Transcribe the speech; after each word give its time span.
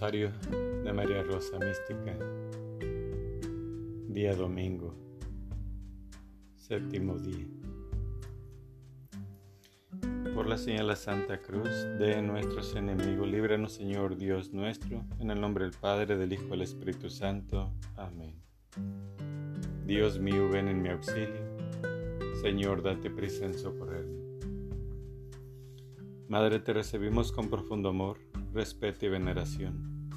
De 0.00 0.92
María 0.92 1.24
Rosa 1.24 1.58
Mística, 1.58 2.16
día 4.06 4.32
domingo, 4.32 4.94
séptimo 6.54 7.18
día. 7.18 7.48
Por 10.36 10.46
la 10.46 10.56
señal 10.56 10.86
de 10.86 10.94
Santa 10.94 11.42
Cruz 11.42 11.68
de 11.98 12.22
nuestros 12.22 12.76
enemigos, 12.76 13.26
líbranos 13.26 13.72
Señor 13.72 14.16
Dios 14.16 14.52
nuestro, 14.52 15.04
en 15.18 15.32
el 15.32 15.40
nombre 15.40 15.64
del 15.64 15.74
Padre, 15.74 16.16
del 16.16 16.32
Hijo 16.32 16.46
y 16.46 16.50
del 16.50 16.62
Espíritu 16.62 17.10
Santo. 17.10 17.72
Amén. 17.96 18.40
Dios 19.84 20.20
mío, 20.20 20.48
ven 20.48 20.68
en 20.68 20.80
mi 20.80 20.90
auxilio. 20.90 21.58
Señor, 22.40 22.84
date 22.84 23.10
prisa 23.10 23.46
en 23.46 23.58
socorrerme. 23.58 24.16
Madre, 26.28 26.60
te 26.60 26.72
recibimos 26.72 27.32
con 27.32 27.50
profundo 27.50 27.88
amor 27.88 28.27
respeto 28.52 29.06
y 29.06 29.08
veneración. 29.08 30.10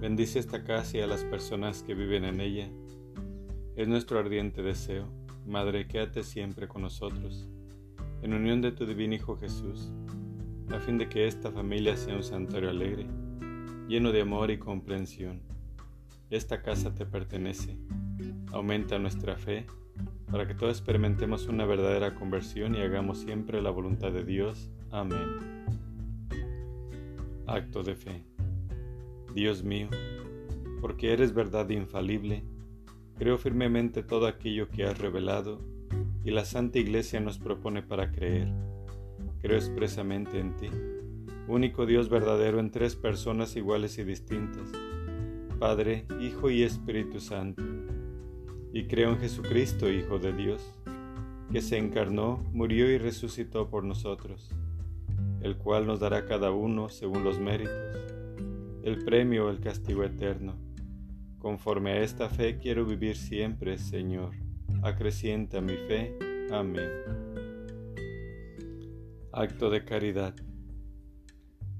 Bendice 0.00 0.38
esta 0.38 0.64
casa 0.64 0.98
y 0.98 1.00
a 1.00 1.06
las 1.06 1.24
personas 1.24 1.82
que 1.82 1.94
viven 1.94 2.24
en 2.24 2.40
ella. 2.40 2.68
Es 3.76 3.88
nuestro 3.88 4.18
ardiente 4.18 4.62
deseo. 4.62 5.08
Madre, 5.46 5.86
quédate 5.86 6.22
siempre 6.22 6.68
con 6.68 6.82
nosotros, 6.82 7.48
en 8.22 8.32
unión 8.32 8.62
de 8.62 8.72
tu 8.72 8.86
divino 8.86 9.14
Hijo 9.14 9.36
Jesús, 9.36 9.92
a 10.70 10.80
fin 10.80 10.96
de 10.96 11.08
que 11.08 11.26
esta 11.26 11.50
familia 11.50 11.96
sea 11.96 12.16
un 12.16 12.22
santuario 12.22 12.70
alegre, 12.70 13.06
lleno 13.88 14.10
de 14.12 14.22
amor 14.22 14.50
y 14.50 14.58
comprensión. 14.58 15.42
Esta 16.30 16.62
casa 16.62 16.94
te 16.94 17.04
pertenece. 17.04 17.76
Aumenta 18.52 18.98
nuestra 18.98 19.36
fe 19.36 19.66
para 20.30 20.46
que 20.46 20.54
todos 20.54 20.78
experimentemos 20.78 21.46
una 21.46 21.64
verdadera 21.66 22.14
conversión 22.14 22.74
y 22.74 22.80
hagamos 22.80 23.18
siempre 23.18 23.60
la 23.60 23.70
voluntad 23.70 24.12
de 24.12 24.24
Dios. 24.24 24.70
Amén. 24.90 25.64
Acto 27.46 27.82
de 27.82 27.94
fe. 27.94 28.24
Dios 29.34 29.62
mío, 29.62 29.88
porque 30.80 31.12
eres 31.12 31.34
verdad 31.34 31.68
infalible, 31.68 32.42
creo 33.18 33.36
firmemente 33.36 34.02
todo 34.02 34.26
aquello 34.26 34.70
que 34.70 34.84
has 34.84 34.98
revelado 34.98 35.60
y 36.24 36.30
la 36.30 36.46
Santa 36.46 36.78
Iglesia 36.78 37.20
nos 37.20 37.38
propone 37.38 37.82
para 37.82 38.10
creer. 38.10 38.50
Creo 39.42 39.58
expresamente 39.58 40.40
en 40.40 40.56
ti, 40.56 40.70
único 41.46 41.84
Dios 41.84 42.08
verdadero 42.08 42.60
en 42.60 42.70
tres 42.70 42.96
personas 42.96 43.56
iguales 43.56 43.98
y 43.98 44.04
distintas, 44.04 44.72
Padre, 45.58 46.06
Hijo 46.22 46.48
y 46.48 46.62
Espíritu 46.62 47.20
Santo. 47.20 47.62
Y 48.72 48.86
creo 48.86 49.10
en 49.10 49.18
Jesucristo, 49.18 49.90
Hijo 49.90 50.18
de 50.18 50.32
Dios, 50.32 50.62
que 51.52 51.60
se 51.60 51.76
encarnó, 51.76 52.42
murió 52.54 52.90
y 52.90 52.96
resucitó 52.96 53.68
por 53.68 53.84
nosotros 53.84 54.50
el 55.44 55.58
cual 55.58 55.86
nos 55.86 56.00
dará 56.00 56.24
cada 56.24 56.50
uno 56.50 56.88
según 56.88 57.22
los 57.22 57.38
méritos, 57.38 57.76
el 58.82 59.04
premio 59.04 59.46
o 59.46 59.50
el 59.50 59.60
castigo 59.60 60.02
eterno. 60.02 60.56
Conforme 61.38 61.92
a 61.92 62.00
esta 62.00 62.30
fe 62.30 62.58
quiero 62.58 62.86
vivir 62.86 63.14
siempre, 63.14 63.76
Señor. 63.76 64.30
Acrecienta 64.82 65.60
mi 65.60 65.74
fe. 65.74 66.16
Amén. 66.50 66.88
Acto 69.32 69.68
de 69.68 69.84
caridad. 69.84 70.34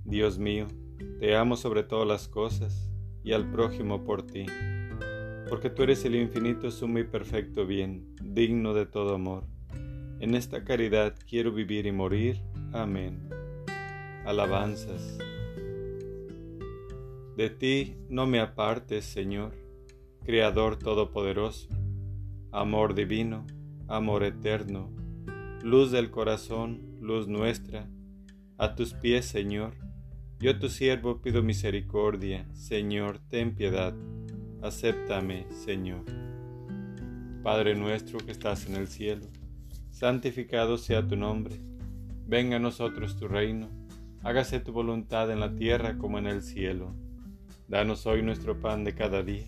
Dios 0.04 0.38
mío, 0.38 0.66
te 1.18 1.34
amo 1.34 1.56
sobre 1.56 1.84
todas 1.84 2.06
las 2.06 2.28
cosas 2.28 2.90
y 3.22 3.32
al 3.32 3.50
prójimo 3.50 4.04
por 4.04 4.26
ti, 4.26 4.44
porque 5.48 5.70
tú 5.70 5.84
eres 5.84 6.04
el 6.04 6.16
infinito, 6.16 6.70
sumo 6.70 6.98
y 6.98 7.04
perfecto 7.04 7.66
bien, 7.66 8.14
digno 8.22 8.74
de 8.74 8.84
todo 8.84 9.14
amor. 9.14 9.44
En 10.20 10.34
esta 10.34 10.64
caridad 10.64 11.14
quiero 11.26 11.50
vivir 11.50 11.86
y 11.86 11.92
morir. 11.92 12.42
Amén 12.74 13.43
alabanzas. 14.24 15.18
De 17.36 17.50
ti 17.50 17.96
no 18.08 18.26
me 18.26 18.40
apartes, 18.40 19.04
Señor, 19.04 19.52
Creador 20.24 20.78
Todopoderoso, 20.78 21.68
amor 22.52 22.94
divino, 22.94 23.46
amor 23.88 24.24
eterno, 24.24 24.90
luz 25.62 25.90
del 25.90 26.10
corazón, 26.10 26.96
luz 27.00 27.28
nuestra, 27.28 27.88
a 28.56 28.74
tus 28.74 28.94
pies, 28.94 29.26
Señor. 29.26 29.74
Yo 30.40 30.58
tu 30.58 30.68
siervo 30.68 31.20
pido 31.20 31.42
misericordia, 31.42 32.46
Señor, 32.54 33.18
ten 33.28 33.54
piedad, 33.54 33.94
acéptame, 34.62 35.46
Señor. 35.50 36.04
Padre 37.42 37.74
nuestro 37.74 38.18
que 38.18 38.32
estás 38.32 38.66
en 38.66 38.76
el 38.76 38.88
cielo, 38.88 39.26
santificado 39.90 40.78
sea 40.78 41.06
tu 41.06 41.16
nombre, 41.16 41.56
venga 42.26 42.56
a 42.56 42.60
nosotros 42.60 43.16
tu 43.18 43.28
reino 43.28 43.83
hágase 44.24 44.58
tu 44.58 44.72
voluntad 44.72 45.30
en 45.30 45.38
la 45.38 45.54
tierra 45.54 45.98
como 45.98 46.18
en 46.18 46.26
el 46.26 46.42
cielo. 46.42 46.94
Danos 47.68 48.06
hoy 48.06 48.22
nuestro 48.22 48.58
pan 48.58 48.82
de 48.82 48.94
cada 48.94 49.22
día. 49.22 49.44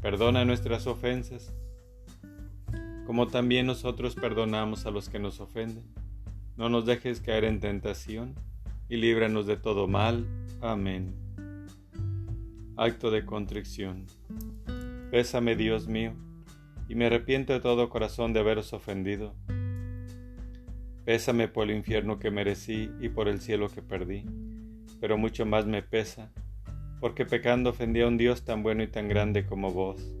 Perdona 0.00 0.44
nuestras 0.44 0.88
ofensas, 0.88 1.54
como 3.06 3.28
también 3.28 3.66
nosotros 3.66 4.16
perdonamos 4.16 4.86
a 4.86 4.90
los 4.90 5.08
que 5.08 5.20
nos 5.20 5.40
ofenden. 5.40 5.84
No 6.56 6.68
nos 6.68 6.84
dejes 6.84 7.20
caer 7.20 7.44
en 7.44 7.60
tentación, 7.60 8.34
y 8.88 8.96
líbranos 8.96 9.46
de 9.46 9.56
todo 9.56 9.86
mal. 9.86 10.26
Amén. 10.60 11.14
Acto 12.76 13.10
de 13.12 13.24
contrición. 13.24 14.06
Pésame, 15.12 15.54
Dios 15.54 15.86
mío, 15.86 16.14
y 16.88 16.96
me 16.96 17.06
arrepiento 17.06 17.52
de 17.52 17.60
todo 17.60 17.88
corazón 17.88 18.32
de 18.32 18.40
haberos 18.40 18.72
ofendido 18.72 19.34
Pésame 21.04 21.48
por 21.48 21.68
el 21.68 21.76
infierno 21.76 22.18
que 22.18 22.30
merecí 22.30 22.90
y 23.00 23.08
por 23.08 23.26
el 23.28 23.40
cielo 23.40 23.68
que 23.68 23.82
perdí, 23.82 24.24
pero 25.00 25.18
mucho 25.18 25.44
más 25.44 25.66
me 25.66 25.82
pesa, 25.82 26.32
porque 27.00 27.26
pecando 27.26 27.70
ofendí 27.70 28.02
a 28.02 28.06
un 28.06 28.16
Dios 28.16 28.44
tan 28.44 28.62
bueno 28.62 28.84
y 28.84 28.86
tan 28.86 29.08
grande 29.08 29.44
como 29.44 29.72
vos. 29.72 30.14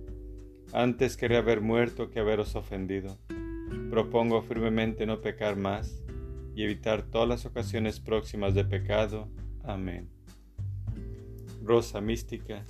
Antes 0.72 1.16
quería 1.16 1.38
haber 1.38 1.60
muerto 1.60 2.10
que 2.10 2.18
haberos 2.18 2.56
ofendido. 2.56 3.16
Propongo 3.90 4.42
firmemente 4.42 5.06
no 5.06 5.20
pecar 5.20 5.56
más 5.56 6.02
y 6.56 6.64
evitar 6.64 7.02
todas 7.02 7.28
las 7.28 7.46
ocasiones 7.46 8.00
próximas 8.00 8.54
de 8.54 8.64
pecado. 8.64 9.28
Amén. 9.62 10.08
Rosa 11.62 12.00
mística, 12.00 12.64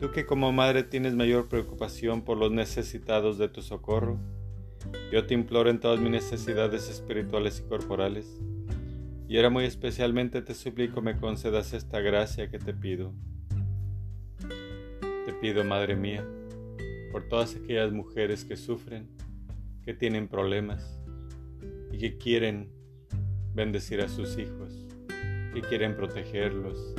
tú 0.00 0.10
que 0.10 0.26
como 0.26 0.50
madre 0.50 0.82
tienes 0.82 1.14
mayor 1.14 1.48
preocupación 1.48 2.22
por 2.22 2.38
los 2.38 2.50
necesitados 2.50 3.38
de 3.38 3.48
tu 3.48 3.62
socorro, 3.62 4.18
yo 5.12 5.26
te 5.26 5.34
imploro 5.34 5.70
en 5.70 5.80
todas 5.80 6.00
mis 6.00 6.10
necesidades 6.10 6.88
espirituales 6.88 7.62
y 7.64 7.68
corporales, 7.68 8.40
y 9.28 9.36
ahora 9.36 9.50
muy 9.50 9.64
especialmente 9.64 10.42
te 10.42 10.54
suplico 10.54 11.00
me 11.00 11.16
concedas 11.16 11.72
esta 11.72 12.00
gracia 12.00 12.50
que 12.50 12.58
te 12.58 12.74
pido. 12.74 13.12
Te 14.38 15.32
pido, 15.40 15.64
Madre 15.64 15.96
mía, 15.96 16.24
por 17.12 17.28
todas 17.28 17.56
aquellas 17.56 17.92
mujeres 17.92 18.44
que 18.44 18.56
sufren, 18.56 19.08
que 19.84 19.94
tienen 19.94 20.28
problemas 20.28 21.00
y 21.92 21.98
que 21.98 22.18
quieren 22.18 22.70
bendecir 23.54 24.00
a 24.00 24.08
sus 24.08 24.38
hijos, 24.38 24.86
que 25.54 25.62
quieren 25.62 25.96
protegerlos, 25.96 26.94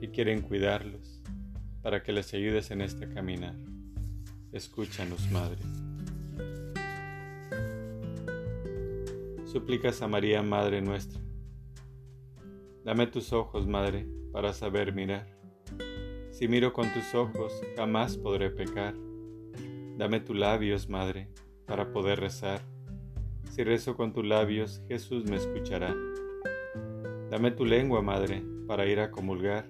que 0.00 0.10
quieren 0.10 0.42
cuidarlos, 0.42 1.22
para 1.82 2.02
que 2.02 2.12
les 2.12 2.34
ayudes 2.34 2.70
en 2.70 2.80
este 2.80 3.08
caminar. 3.08 3.54
Escúchanos, 4.52 5.30
Madre. 5.30 5.58
Súplicas 9.52 10.00
a 10.00 10.08
María, 10.08 10.42
Madre 10.42 10.80
nuestra. 10.80 11.20
Dame 12.86 13.06
tus 13.06 13.34
ojos, 13.34 13.66
Madre, 13.66 14.08
para 14.32 14.54
saber 14.54 14.94
mirar. 14.94 15.26
Si 16.30 16.48
miro 16.48 16.72
con 16.72 16.90
tus 16.94 17.14
ojos, 17.14 17.52
jamás 17.76 18.16
podré 18.16 18.48
pecar. 18.48 18.94
Dame 19.98 20.20
tus 20.20 20.36
labios, 20.36 20.88
Madre, 20.88 21.28
para 21.66 21.92
poder 21.92 22.18
rezar. 22.18 22.62
Si 23.50 23.62
rezo 23.62 23.94
con 23.94 24.14
tus 24.14 24.24
labios, 24.24 24.80
Jesús 24.88 25.26
me 25.26 25.36
escuchará. 25.36 25.94
Dame 27.28 27.50
tu 27.50 27.66
lengua, 27.66 28.00
Madre, 28.00 28.42
para 28.66 28.86
ir 28.86 29.00
a 29.00 29.10
comulgar. 29.10 29.66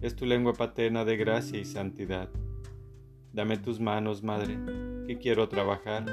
Es 0.00 0.14
tu 0.14 0.24
lengua 0.24 0.52
paterna 0.52 1.04
de 1.04 1.16
gracia 1.16 1.58
y 1.58 1.64
santidad. 1.64 2.28
Dame 3.32 3.56
tus 3.56 3.80
manos, 3.80 4.22
Madre, 4.22 4.56
que 5.08 5.18
quiero 5.18 5.48
trabajar 5.48 6.06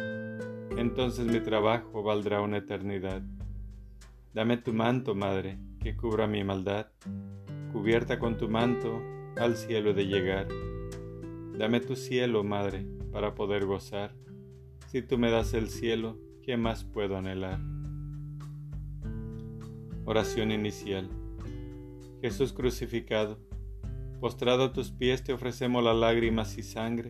entonces 0.77 1.25
mi 1.25 1.39
trabajo 1.39 2.03
valdrá 2.03 2.41
una 2.41 2.57
eternidad. 2.57 3.23
Dame 4.33 4.57
tu 4.57 4.73
manto, 4.73 5.15
Madre, 5.15 5.57
que 5.81 5.97
cubra 5.97 6.27
mi 6.27 6.43
maldad. 6.43 6.87
Cubierta 7.71 8.19
con 8.19 8.37
tu 8.37 8.47
manto, 8.47 9.01
al 9.37 9.57
cielo 9.57 9.93
de 9.93 10.05
llegar. 10.05 10.47
Dame 11.57 11.79
tu 11.79 11.95
cielo, 11.95 12.43
Madre, 12.43 12.85
para 13.11 13.33
poder 13.33 13.65
gozar. 13.65 14.13
Si 14.85 15.01
tú 15.01 15.17
me 15.17 15.31
das 15.31 15.55
el 15.55 15.69
cielo, 15.69 16.19
¿qué 16.43 16.57
más 16.57 16.83
puedo 16.83 17.17
anhelar? 17.17 17.59
Oración 20.05 20.51
inicial. 20.51 21.09
Jesús 22.21 22.53
crucificado, 22.53 23.39
postrado 24.19 24.65
a 24.65 24.73
tus 24.73 24.91
pies 24.91 25.23
te 25.23 25.33
ofrecemos 25.33 25.83
las 25.83 25.95
lágrimas 25.95 26.57
y 26.57 26.63
sangre 26.63 27.09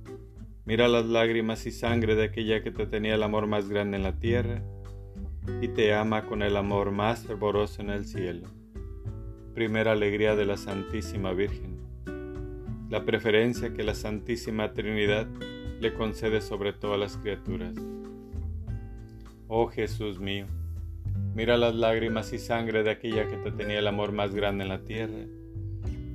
mira 0.65 0.87
las 0.87 1.05
lágrimas 1.05 1.65
y 1.65 1.71
sangre 1.71 2.15
de 2.15 2.25
aquella 2.25 2.61
que 2.61 2.71
te 2.71 2.85
tenía 2.85 3.15
el 3.15 3.23
amor 3.23 3.47
más 3.47 3.69
grande 3.69 3.97
en 3.97 4.03
la 4.03 4.19
tierra 4.19 4.61
y 5.61 5.69
te 5.69 5.93
ama 5.93 6.25
con 6.25 6.43
el 6.43 6.55
amor 6.55 6.91
más 6.91 7.25
fervoroso 7.25 7.81
en 7.81 7.89
el 7.89 8.05
cielo. 8.05 8.47
Primera 9.55 9.93
alegría 9.93 10.35
de 10.35 10.45
la 10.45 10.57
Santísima 10.57 11.33
Virgen. 11.33 11.79
La 12.89 13.05
preferencia 13.05 13.73
que 13.73 13.83
la 13.83 13.95
Santísima 13.95 14.73
Trinidad 14.73 15.27
le 15.79 15.93
concede 15.93 16.41
sobre 16.41 16.73
todas 16.73 16.99
las 16.99 17.17
criaturas. 17.17 17.73
Oh 19.47 19.67
Jesús 19.67 20.19
mío, 20.19 20.45
mira 21.33 21.57
las 21.57 21.73
lágrimas 21.73 22.31
y 22.33 22.37
sangre 22.37 22.83
de 22.83 22.91
aquella 22.91 23.27
que 23.27 23.37
te 23.37 23.51
tenía 23.51 23.79
el 23.79 23.87
amor 23.87 24.11
más 24.11 24.35
grande 24.35 24.63
en 24.63 24.69
la 24.69 24.83
tierra 24.83 25.25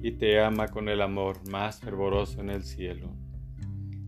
y 0.03 0.13
te 0.13 0.41
ama 0.41 0.69
con 0.69 0.89
el 0.89 1.03
amor 1.03 1.39
más 1.51 1.81
fervoroso 1.81 2.41
en 2.41 2.51
el 2.51 2.63
cielo. 2.63 3.16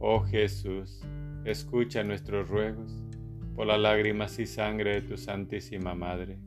Oh 0.00 0.20
Jesús, 0.20 1.00
escucha 1.44 2.04
nuestros 2.04 2.48
ruegos 2.48 3.02
por 3.56 3.66
las 3.66 3.80
lágrimas 3.80 4.38
y 4.38 4.46
sangre 4.46 4.94
de 4.94 5.02
tu 5.02 5.16
Santísima 5.16 5.92
Madre. 5.92 6.38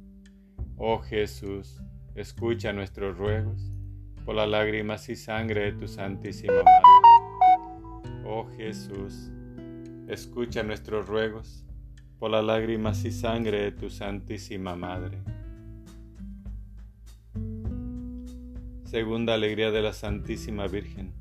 Oh 0.78 1.00
Jesús, 1.00 1.82
escucha 2.16 2.72
nuestros 2.72 3.18
ruegos 3.18 3.74
por 4.24 4.36
las 4.36 4.48
lágrimas 4.48 5.10
y 5.10 5.18
sangre 5.18 5.66
de 5.66 5.74
tu 5.74 5.90
Santísima 5.90 6.64
Madre. 6.64 8.24
Oh 8.26 8.48
Jesús, 8.56 9.30
escucha 10.08 10.64
nuestros 10.64 11.10
ruegos 11.10 11.66
por 12.20 12.32
las 12.32 12.46
lágrimas 12.46 13.04
y 13.04 13.12
sangre 13.12 13.64
de 13.64 13.72
tu 13.74 13.90
Santísima 13.90 14.78
Madre. 14.78 15.18
Segunda 18.86 19.34
alegría 19.34 19.72
de 19.72 19.82
la 19.82 19.92
Santísima 19.92 20.68
Virgen. 20.68 21.21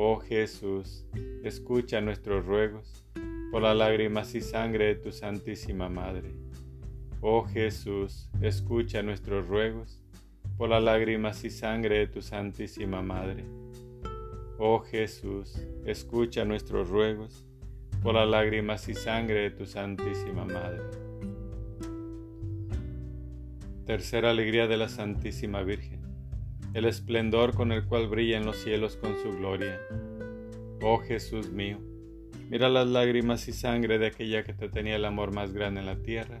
Oh 0.00 0.20
Jesús, 0.20 1.04
escucha 1.42 2.00
nuestros 2.00 2.46
ruegos 2.46 3.04
por 3.50 3.62
las 3.62 3.76
lágrimas 3.76 4.32
y 4.36 4.40
sangre 4.40 4.86
de 4.86 4.94
tu 4.94 5.10
Santísima 5.10 5.88
Madre. 5.88 6.36
Oh 7.20 7.42
Jesús, 7.42 8.30
escucha 8.40 9.02
nuestros 9.02 9.48
ruegos 9.48 10.00
por 10.56 10.68
las 10.68 10.84
lágrimas 10.84 11.42
y 11.42 11.50
sangre 11.50 11.98
de 11.98 12.06
tu 12.06 12.22
Santísima 12.22 13.02
Madre. 13.02 13.44
Oh 14.60 14.78
Jesús, 14.78 15.66
escucha 15.84 16.44
nuestros 16.44 16.90
ruegos 16.90 17.44
por 18.00 18.14
las 18.14 18.28
lágrimas 18.28 18.88
y 18.88 18.94
sangre 18.94 19.40
de 19.40 19.50
tu 19.50 19.66
Santísima 19.66 20.44
Madre. 20.44 20.84
Tercera 23.84 24.30
alegría 24.30 24.68
de 24.68 24.76
la 24.76 24.88
Santísima 24.88 25.64
Virgen, 25.64 25.97
el 26.74 26.84
esplendor 26.84 27.54
con 27.54 27.72
el 27.72 27.84
cual 27.84 28.08
brillan 28.08 28.46
los 28.46 28.56
cielos 28.56 28.96
con 28.96 29.16
su 29.22 29.36
gloria. 29.36 29.80
Oh 30.82 30.98
Jesús 30.98 31.50
mío, 31.50 31.78
Mira 32.50 32.70
las 32.70 32.86
lágrimas 32.86 33.46
y 33.48 33.52
sangre 33.52 33.98
de 33.98 34.06
aquella 34.06 34.42
que 34.42 34.54
te 34.54 34.70
tenía 34.70 34.96
el 34.96 35.04
amor 35.04 35.34
más 35.34 35.52
grande 35.52 35.80
en 35.80 35.86
la 35.86 35.96
tierra 35.96 36.40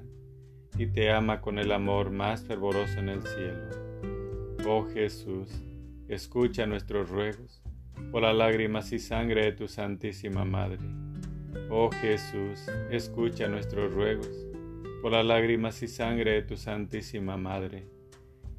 y 0.78 0.86
te 0.86 1.10
ama 1.10 1.42
con 1.42 1.58
el 1.58 1.70
amor 1.70 2.10
más 2.10 2.44
fervoroso 2.44 2.98
en 2.98 3.10
el 3.10 3.22
cielo. 3.26 3.68
Oh 4.66 4.86
Jesús, 4.86 5.50
escucha 6.08 6.64
nuestros 6.64 7.10
ruegos 7.10 7.62
por 8.10 8.22
las 8.22 8.34
lágrimas 8.34 8.90
y 8.92 8.98
sangre 8.98 9.44
de 9.44 9.52
tu 9.52 9.68
Santísima 9.68 10.46
Madre. 10.46 10.78
Oh 11.68 11.90
Jesús, 11.90 12.66
escucha 12.90 13.46
nuestros 13.46 13.92
ruegos 13.92 14.30
por 15.02 15.12
las 15.12 15.26
lágrimas 15.26 15.82
y 15.82 15.88
sangre 15.88 16.32
de 16.32 16.42
tu 16.42 16.56
Santísima 16.56 17.36
Madre. 17.36 17.86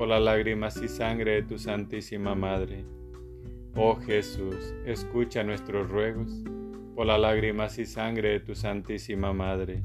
por 0.00 0.08
las 0.08 0.22
lágrimas 0.22 0.80
y 0.82 0.88
sangre 0.88 1.32
de 1.32 1.42
tu 1.42 1.58
Santísima 1.58 2.34
Madre. 2.34 2.86
Oh 3.76 3.96
Jesús, 3.96 4.72
escucha 4.86 5.44
nuestros 5.44 5.90
ruegos 5.90 6.32
por 6.94 7.04
las 7.04 7.20
lágrimas 7.20 7.78
y 7.78 7.84
sangre 7.84 8.30
de 8.30 8.40
tu 8.40 8.54
Santísima 8.54 9.34
Madre. 9.34 9.82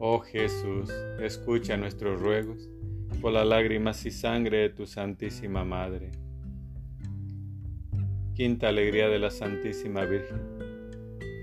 Oh 0.00 0.18
Jesús, 0.18 0.90
escucha 1.20 1.76
nuestros 1.76 2.20
ruegos 2.20 2.68
por 3.20 3.32
las 3.32 3.46
lágrimas 3.46 4.04
y 4.04 4.10
sangre 4.10 4.56
de 4.58 4.70
tu 4.70 4.86
Santísima 4.88 5.62
Madre. 5.64 6.10
Quinta 8.34 8.70
alegría 8.70 9.08
de 9.08 9.20
la 9.20 9.30
Santísima 9.30 10.04
Virgen. 10.04 10.40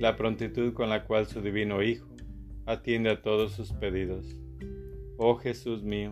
la 0.01 0.17
prontitud 0.17 0.74
con 0.74 0.89
la 0.89 1.05
cual 1.05 1.27
su 1.27 1.39
divino 1.39 1.81
Hijo 1.81 2.10
atiende 2.65 3.10
a 3.10 3.22
todos 3.22 3.53
sus 3.53 3.72
pedidos. 3.72 4.38
Oh 5.15 5.38
Jesús 5.38 5.81
mío, 5.81 6.12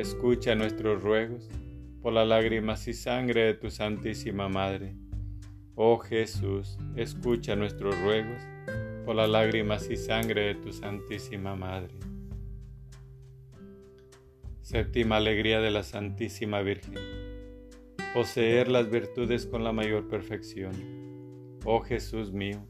escucha 0.00 0.54
nuestros 0.54 1.02
ruegos 1.02 1.48
por 2.00 2.12
las 2.12 2.28
lágrimas 2.28 2.86
y 2.86 2.92
sangre 2.92 3.46
de 3.46 3.54
tu 3.54 3.68
Santísima 3.68 4.48
Madre. 4.48 4.94
Oh 5.74 5.98
Jesús, 5.98 6.78
escucha 6.94 7.56
nuestros 7.56 8.00
ruegos 8.02 8.40
por 9.04 9.16
las 9.16 9.28
lágrimas 9.28 9.90
y 9.90 9.96
sangre 9.96 10.42
de 10.42 10.54
tu 10.54 10.72
Santísima 10.72 11.56
Madre. 11.56 11.94
Séptima 14.62 15.16
alegría 15.16 15.60
de 15.60 15.72
la 15.72 15.82
Santísima 15.82 16.60
Virgen 16.62 16.94
poseer 18.14 18.68
las 18.68 18.88
virtudes 18.90 19.46
con 19.46 19.64
la 19.64 19.72
mayor 19.72 20.08
perfección. 20.08 20.72
Oh 21.64 21.80
Jesús 21.80 22.32
mío, 22.32 22.64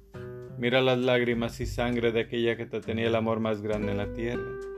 mira 0.58 0.80
las 0.80 0.98
lágrimas 0.98 1.60
y 1.60 1.66
sangre 1.66 2.10
de 2.10 2.20
aquella 2.20 2.56
que 2.56 2.64
te 2.64 2.80
tenía 2.80 3.08
el 3.08 3.14
amor 3.14 3.38
más 3.38 3.60
grande 3.60 3.92
en 3.92 3.98
la 3.98 4.12
tierra 4.14 4.77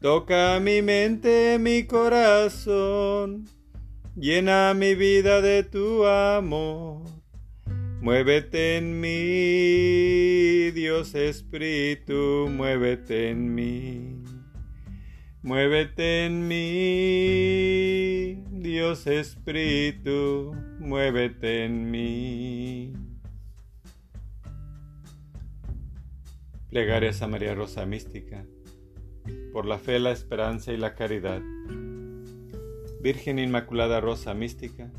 Toca 0.00 0.58
mi 0.60 0.80
mente, 0.80 1.58
mi 1.58 1.84
corazón, 1.84 3.46
llena 4.16 4.72
mi 4.72 4.94
vida 4.94 5.42
de 5.42 5.62
tu 5.62 6.06
amor. 6.06 7.02
Muévete 8.00 8.78
en 8.78 8.98
mí, 8.98 10.70
Dios 10.70 11.14
Espíritu, 11.14 12.48
muévete 12.50 13.28
en 13.28 13.54
mí. 13.54 14.22
Muévete 15.42 16.24
en 16.24 16.48
mí, 16.48 18.42
Dios 18.52 19.06
Espíritu, 19.06 20.56
muévete 20.78 21.66
en 21.66 21.90
mí. 21.90 22.94
Plegarias 26.70 27.20
a 27.20 27.26
María 27.26 27.54
Rosa 27.54 27.84
Mística, 27.84 28.46
por 29.52 29.66
la 29.66 29.78
fe, 29.78 29.98
la 29.98 30.10
esperanza 30.10 30.72
y 30.72 30.76
la 30.76 30.94
caridad. 30.94 31.42
Virgen 33.00 33.38
Inmaculada 33.38 34.00
Rosa 34.00 34.34
Mística, 34.34 34.90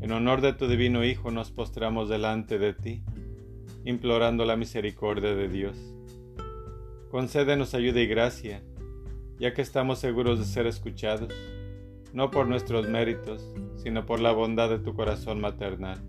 en 0.00 0.12
honor 0.12 0.40
de 0.40 0.52
tu 0.52 0.66
divino 0.66 1.04
Hijo 1.04 1.30
nos 1.30 1.50
postramos 1.50 2.08
delante 2.08 2.58
de 2.58 2.74
ti, 2.74 3.02
implorando 3.84 4.44
la 4.44 4.56
misericordia 4.56 5.34
de 5.34 5.48
Dios. 5.48 5.78
Concédenos 7.10 7.74
ayuda 7.74 8.00
y 8.00 8.06
gracia 8.06 8.62
ya 9.42 9.52
que 9.54 9.62
estamos 9.62 9.98
seguros 9.98 10.38
de 10.38 10.44
ser 10.44 10.68
escuchados, 10.68 11.34
no 12.12 12.30
por 12.30 12.46
nuestros 12.46 12.88
méritos, 12.88 13.44
sino 13.74 14.06
por 14.06 14.20
la 14.20 14.30
bondad 14.30 14.70
de 14.70 14.78
tu 14.78 14.94
corazón 14.94 15.40
maternal. 15.40 16.00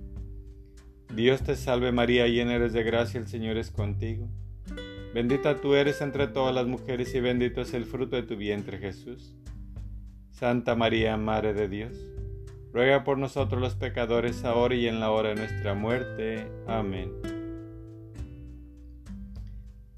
Dios 1.15 1.41
te 1.41 1.55
salve 1.55 1.91
María, 1.91 2.27
llena 2.27 2.53
eres 2.53 2.73
de 2.73 2.83
gracia, 2.83 3.19
el 3.19 3.25
Señor 3.25 3.57
es 3.57 3.71
contigo. 3.71 4.29
Bendita 5.13 5.61
tú 5.61 5.75
eres 5.75 6.01
entre 6.01 6.27
todas 6.27 6.53
las 6.55 6.65
mujeres 6.65 7.13
y 7.13 7.19
bendito 7.19 7.61
es 7.61 7.73
el 7.73 7.85
fruto 7.85 8.15
de 8.15 8.23
tu 8.23 8.35
vientre 8.35 8.77
Jesús. 8.79 9.35
Santa 10.31 10.75
María, 10.75 11.15
Madre 11.17 11.53
de 11.53 11.67
Dios, 11.67 11.97
ruega 12.71 13.03
por 13.03 13.17
nosotros 13.17 13.61
los 13.61 13.75
pecadores, 13.75 14.43
ahora 14.43 14.75
y 14.75 14.87
en 14.87 14.99
la 14.99 15.11
hora 15.11 15.29
de 15.29 15.35
nuestra 15.35 15.75
muerte. 15.75 16.47
Amén. 16.67 17.11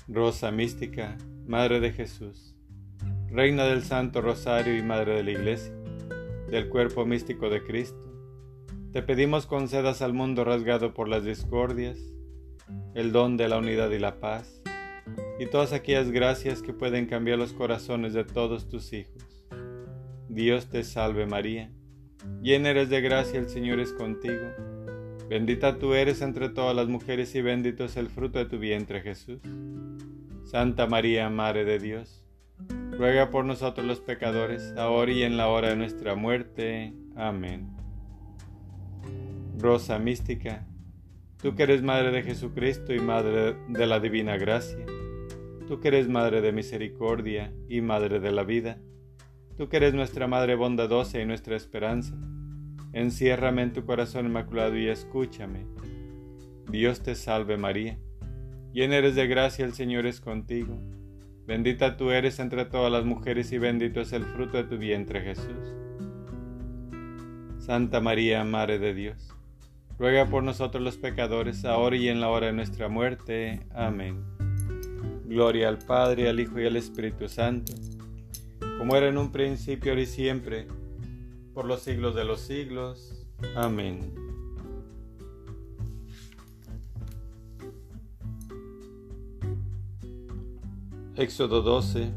Rosa 0.07 0.51
mística, 0.51 1.17
Madre 1.47 1.79
de 1.79 1.91
Jesús 1.91 2.55
Reina 3.35 3.65
del 3.65 3.83
Santo 3.83 4.21
Rosario 4.21 4.77
y 4.77 4.81
Madre 4.81 5.15
de 5.15 5.23
la 5.23 5.31
Iglesia, 5.31 5.73
del 6.49 6.69
cuerpo 6.69 7.05
místico 7.05 7.49
de 7.49 7.61
Cristo, 7.61 8.01
te 8.93 9.01
pedimos 9.01 9.45
concedas 9.45 10.01
al 10.01 10.13
mundo 10.13 10.45
rasgado 10.45 10.93
por 10.93 11.09
las 11.09 11.25
discordias, 11.25 11.99
el 12.93 13.11
don 13.11 13.35
de 13.35 13.49
la 13.49 13.57
unidad 13.57 13.91
y 13.91 13.99
la 13.99 14.21
paz, 14.21 14.54
y 15.39 15.45
todas 15.47 15.73
aquellas 15.73 16.11
gracias 16.11 16.61
que 16.61 16.73
pueden 16.73 17.05
cambiar 17.05 17.37
los 17.37 17.53
corazones 17.53 18.13
de 18.13 18.23
todos 18.23 18.69
tus 18.69 18.93
hijos. 18.93 19.23
Dios 20.29 20.67
te 20.67 20.83
salve 20.83 21.25
María, 21.25 21.71
llena 22.41 22.69
eres 22.69 22.89
de 22.89 23.01
gracia, 23.01 23.39
el 23.39 23.49
Señor 23.49 23.79
es 23.79 23.93
contigo. 23.93 24.45
Bendita 25.29 25.79
tú 25.79 25.93
eres 25.93 26.21
entre 26.21 26.49
todas 26.49 26.75
las 26.75 26.87
mujeres 26.87 27.33
y 27.35 27.41
bendito 27.41 27.85
es 27.85 27.97
el 27.97 28.09
fruto 28.09 28.39
de 28.39 28.45
tu 28.45 28.59
vientre 28.59 29.01
Jesús. 29.01 29.39
Santa 30.43 30.85
María, 30.85 31.29
Madre 31.29 31.65
de 31.65 31.79
Dios, 31.79 32.23
ruega 32.91 33.31
por 33.31 33.43
nosotros 33.45 33.85
los 33.85 33.99
pecadores, 33.99 34.73
ahora 34.77 35.11
y 35.11 35.23
en 35.23 35.37
la 35.37 35.47
hora 35.47 35.69
de 35.69 35.75
nuestra 35.75 36.15
muerte. 36.15 36.93
Amén. 37.15 37.75
Rosa 39.57 39.97
mística, 39.97 40.67
tú 41.45 41.53
que 41.53 41.61
eres 41.61 41.83
Madre 41.83 42.09
de 42.09 42.23
Jesucristo 42.23 42.91
y 42.91 42.99
Madre 42.99 43.55
de 43.67 43.85
la 43.85 43.99
Divina 43.99 44.35
Gracia, 44.35 44.83
tú 45.67 45.79
que 45.79 45.89
eres 45.89 46.09
Madre 46.09 46.41
de 46.41 46.51
Misericordia 46.51 47.53
y 47.69 47.81
Madre 47.81 48.19
de 48.19 48.31
la 48.31 48.43
Vida, 48.43 48.79
tú 49.55 49.69
que 49.69 49.77
eres 49.77 49.93
nuestra 49.93 50.25
Madre 50.25 50.55
bondadosa 50.55 51.21
y 51.21 51.25
nuestra 51.27 51.55
esperanza, 51.55 52.15
enciérrame 52.93 53.61
en 53.61 53.73
tu 53.73 53.85
corazón 53.85 54.25
inmaculado 54.25 54.75
y 54.75 54.87
escúchame. 54.87 55.67
Dios 56.67 57.03
te 57.03 57.13
salve 57.13 57.57
María, 57.57 57.99
llena 58.73 58.95
eres 58.95 59.13
de 59.13 59.27
gracia, 59.27 59.65
el 59.65 59.73
Señor 59.73 60.07
es 60.07 60.21
contigo. 60.21 60.79
Bendita 61.45 61.95
tú 61.95 62.09
eres 62.09 62.39
entre 62.39 62.65
todas 62.65 62.91
las 62.91 63.05
mujeres 63.05 63.51
y 63.51 63.59
bendito 63.59 64.01
es 64.01 64.13
el 64.13 64.25
fruto 64.25 64.57
de 64.57 64.63
tu 64.63 64.79
vientre 64.79 65.21
Jesús. 65.21 65.75
Santa 67.59 68.01
María, 68.01 68.43
Madre 68.43 68.79
de 68.79 68.95
Dios, 68.95 69.34
ruega 69.97 70.25
por 70.25 70.43
nosotros 70.43 70.83
los 70.83 70.97
pecadores, 70.97 71.65
ahora 71.65 71.95
y 71.95 72.09
en 72.09 72.19
la 72.19 72.29
hora 72.29 72.47
de 72.47 72.53
nuestra 72.53 72.89
muerte. 72.89 73.65
Amén. 73.73 74.23
Gloria 75.25 75.69
al 75.69 75.79
Padre, 75.79 76.29
al 76.29 76.39
Hijo 76.39 76.59
y 76.59 76.65
al 76.65 76.75
Espíritu 76.75 77.27
Santo, 77.27 77.73
como 78.77 78.95
era 78.95 79.07
en 79.07 79.17
un 79.17 79.31
principio, 79.31 79.91
ahora 79.91 80.01
y 80.01 80.05
siempre, 80.05 80.67
por 81.53 81.65
los 81.65 81.81
siglos 81.81 82.15
de 82.15 82.25
los 82.25 82.41
siglos. 82.41 83.25
Amén. 83.55 84.13
Éxodo 91.15 91.61
12, 91.61 92.11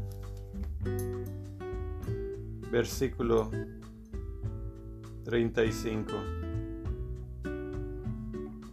versículo 2.69 3.49
35. 5.23 6.38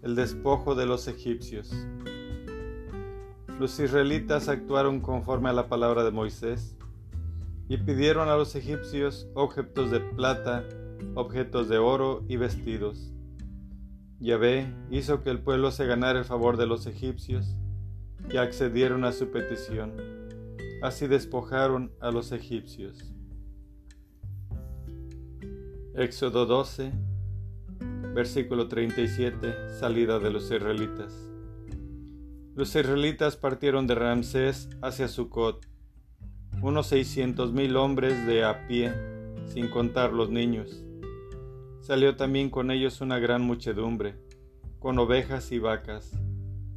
El 0.07 0.15
despojo 0.15 0.77
de 0.77 0.87
los 0.87 1.09
egipcios. 1.09 1.75
Los 3.59 3.81
israelitas 3.81 4.49
actuaron 4.49 5.01
conforme 5.01 5.49
a 5.49 5.53
la 5.53 5.69
palabra 5.69 6.05
de 6.05 6.13
Moisés 6.13 6.77
y 7.69 7.79
pidieron 7.79 8.29
a 8.29 8.37
los 8.37 8.55
egipcios 8.55 9.27
objetos 9.35 9.91
de 9.91 9.99
plata, 9.99 10.65
objetos 11.17 11.69
de 11.69 11.79
oro 11.79 12.23
y 12.29 12.37
vestidos. 12.37 13.11
Yahvé 14.21 14.73
hizo 14.93 15.25
que 15.25 15.31
el 15.31 15.41
pueblo 15.41 15.73
se 15.73 15.87
ganara 15.87 16.21
el 16.21 16.25
favor 16.25 16.57
de 16.57 16.67
los 16.67 16.87
egipcios 16.87 17.57
y 18.31 18.37
accedieron 18.37 19.05
a 19.05 19.11
su 19.11 19.33
petición 19.33 19.93
Así 20.85 21.09
despojaron 21.09 21.91
a 21.99 22.13
los 22.13 22.31
egipcios. 22.31 23.13
Éxodo 25.97 26.47
12, 26.47 26.93
versículo 28.17 28.67
37, 28.67 29.79
salida 29.79 30.19
de 30.19 30.31
los 30.31 30.51
israelitas. 30.51 31.13
Los 32.55 32.75
israelitas 32.75 33.37
partieron 33.37 33.87
de 33.87 33.95
Ramsés 33.95 34.71
hacia 34.81 35.07
Sucot, 35.07 35.69
unos 36.63 36.87
seiscientos 36.87 37.53
mil 37.53 37.77
hombres 37.77 38.27
de 38.27 38.43
a 38.43 38.67
pie, 38.67 38.95
sin 39.45 39.69
contar 39.69 40.15
los 40.15 40.31
niños. 40.31 40.83
Salió 41.83 42.17
también 42.17 42.49
con 42.49 42.71
ellos 42.71 43.03
una 43.03 43.19
gran 43.19 43.43
muchedumbre, 43.43 44.17
con 44.79 44.99
ovejas 44.99 45.53
y 45.53 45.59
vacas, 45.59 46.19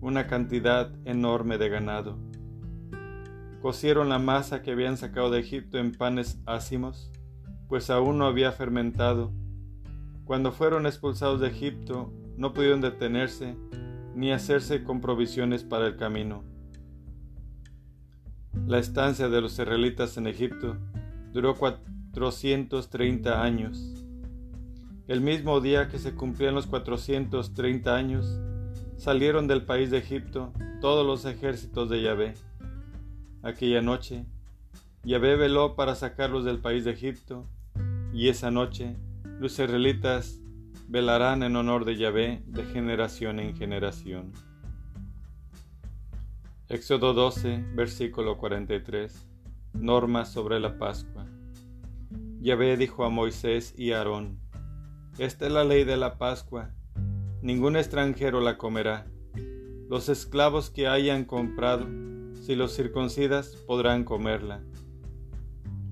una 0.01 0.27
cantidad 0.27 0.93
enorme 1.05 1.57
de 1.57 1.69
ganado 1.69 2.19
Cocieron 3.61 4.07
la 4.07 4.19
masa 4.19 4.61
que 4.61 4.71
habían 4.71 4.97
sacado 4.97 5.31
de 5.31 5.39
Egipto 5.39 5.77
en 5.77 5.93
panes 5.93 6.37
ácimos, 6.45 7.11
pues 7.69 7.89
aún 7.89 8.17
no 8.17 8.25
había 8.25 8.53
fermentado. 8.53 9.33
Cuando 10.29 10.51
fueron 10.51 10.85
expulsados 10.85 11.41
de 11.41 11.47
Egipto, 11.47 12.13
no 12.37 12.53
pudieron 12.53 12.81
detenerse 12.81 13.55
ni 14.13 14.31
hacerse 14.31 14.83
con 14.83 15.01
provisiones 15.01 15.63
para 15.63 15.87
el 15.87 15.95
camino. 15.95 16.43
La 18.67 18.77
estancia 18.77 19.27
de 19.27 19.41
los 19.41 19.53
israelitas 19.53 20.17
en 20.17 20.27
Egipto 20.27 20.77
duró 21.33 21.55
430 21.55 23.41
años. 23.41 24.05
El 25.07 25.21
mismo 25.21 25.61
día 25.61 25.87
que 25.87 25.97
se 25.97 26.13
cumplían 26.13 26.53
los 26.53 26.67
430 26.67 27.95
años, 27.95 28.39
salieron 28.97 29.47
del 29.47 29.63
país 29.63 29.89
de 29.89 29.97
Egipto 29.97 30.53
todos 30.79 31.07
los 31.07 31.25
ejércitos 31.25 31.89
de 31.89 32.03
Yahvé 32.03 32.35
Aquella 33.41 33.81
noche, 33.81 34.25
Yahvé 35.03 35.37
veló 35.37 35.75
para 35.75 35.95
sacarlos 35.95 36.45
del 36.45 36.59
país 36.59 36.85
de 36.85 36.91
Egipto, 36.91 37.47
y 38.13 38.27
esa 38.27 38.51
noche 38.51 38.95
los 39.39 39.53
israelitas 39.53 40.41
velarán 40.89 41.43
en 41.43 41.55
honor 41.55 41.85
de 41.85 41.95
Yahvé 41.95 42.43
de 42.45 42.65
generación 42.65 43.39
en 43.39 43.55
generación. 43.55 44.33
Éxodo 46.67 47.13
12, 47.13 47.63
versículo 47.73 48.37
43. 48.37 49.27
Normas 49.73 50.31
sobre 50.33 50.59
la 50.59 50.77
Pascua. 50.77 51.25
Yahvé 52.41 52.75
dijo 52.75 53.05
a 53.05 53.09
Moisés 53.09 53.73
y 53.77 53.93
Aarón, 53.93 54.39
Esta 55.17 55.47
es 55.47 55.53
la 55.53 55.63
ley 55.63 55.85
de 55.85 55.95
la 55.95 56.17
Pascua, 56.17 56.71
ningún 57.41 57.77
extranjero 57.77 58.41
la 58.41 58.57
comerá. 58.57 59.07
Los 59.87 60.09
esclavos 60.09 60.69
que 60.69 60.87
hayan 60.87 61.23
comprado 61.23 61.87
si 62.33 62.55
los 62.55 62.75
circuncidas 62.75 63.55
podrán 63.65 64.03
comerla. 64.03 64.61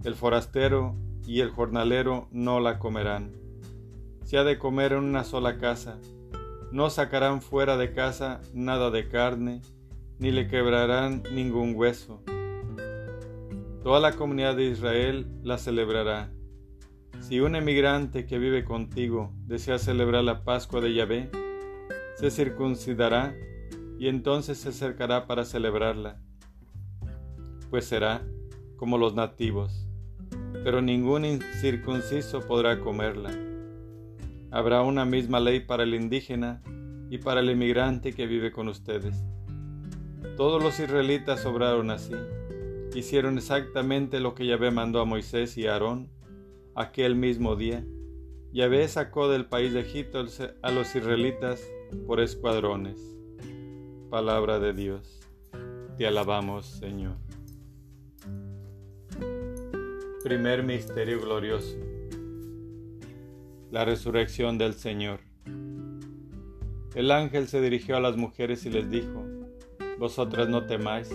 El 0.03 0.15
forastero 0.15 0.95
y 1.27 1.41
el 1.41 1.51
jornalero 1.51 2.29
no 2.31 2.59
la 2.61 2.79
comerán. 2.79 3.33
Se 4.23 4.37
ha 4.37 4.43
de 4.43 4.57
comer 4.57 4.93
en 4.93 5.03
una 5.03 5.25
sola 5.25 5.57
casa, 5.57 5.99
no 6.71 6.89
sacarán 6.89 7.41
fuera 7.41 7.77
de 7.77 7.93
casa 7.93 8.41
nada 8.53 8.89
de 8.91 9.07
carne, 9.09 9.61
ni 10.19 10.31
le 10.31 10.47
quebrarán 10.47 11.23
ningún 11.33 11.75
hueso. 11.75 12.23
Toda 13.83 13.99
la 13.99 14.13
comunidad 14.13 14.55
de 14.55 14.65
Israel 14.65 15.27
la 15.43 15.57
celebrará. 15.57 16.31
Si 17.19 17.39
un 17.39 17.55
emigrante 17.55 18.25
que 18.25 18.39
vive 18.39 18.63
contigo 18.63 19.33
desea 19.45 19.79
celebrar 19.79 20.23
la 20.23 20.43
Pascua 20.43 20.81
de 20.81 20.93
Yahvé, 20.93 21.29
se 22.15 22.31
circuncidará 22.31 23.35
y 23.99 24.07
entonces 24.07 24.57
se 24.57 24.69
acercará 24.69 25.27
para 25.27 25.45
celebrarla, 25.45 26.21
pues 27.69 27.85
será 27.85 28.25
como 28.75 28.97
los 28.97 29.13
nativos, 29.13 29.86
pero 30.63 30.81
ningún 30.81 31.25
incircunciso 31.25 32.41
podrá 32.41 32.79
comerla. 32.79 33.31
Habrá 34.51 34.81
una 34.81 35.05
misma 35.05 35.39
ley 35.39 35.59
para 35.59 35.83
el 35.83 35.93
indígena 35.93 36.61
y 37.09 37.17
para 37.19 37.41
el 37.41 37.49
emigrante 37.49 38.13
que 38.13 38.27
vive 38.27 38.51
con 38.51 38.67
ustedes. 38.67 39.23
Todos 40.35 40.61
los 40.61 40.79
israelitas 40.79 41.45
obraron 41.45 41.91
así, 41.91 42.13
hicieron 42.95 43.37
exactamente 43.37 44.19
lo 44.19 44.35
que 44.35 44.45
Yahvé 44.45 44.71
mandó 44.71 45.01
a 45.01 45.05
Moisés 45.05 45.57
y 45.57 45.67
a 45.67 45.73
Aarón 45.73 46.09
aquel 46.75 47.15
mismo 47.15 47.55
día. 47.55 47.83
Yahvé 48.53 48.87
sacó 48.87 49.29
del 49.29 49.45
país 49.45 49.73
de 49.73 49.81
Egipto 49.81 50.25
a 50.61 50.71
los 50.71 50.95
israelitas 50.95 51.61
por 52.05 52.19
escuadrones. 52.19 52.99
Palabra 54.09 54.59
de 54.59 54.73
Dios. 54.73 55.19
Te 55.97 56.07
alabamos, 56.07 56.65
Señor. 56.65 57.26
Primer 60.27 60.61
misterio 60.61 61.21
glorioso. 61.21 61.77
La 63.71 63.85
resurrección 63.85 64.57
del 64.57 64.73
Señor. 64.73 65.21
El 66.95 67.11
ángel 67.11 67.47
se 67.47 67.61
dirigió 67.61 67.95
a 67.95 68.01
las 68.01 68.17
mujeres 68.17 68.65
y 68.65 68.69
les 68.69 68.89
dijo, 68.89 69.23
Vosotras 69.97 70.49
no 70.49 70.65
temáis, 70.65 71.09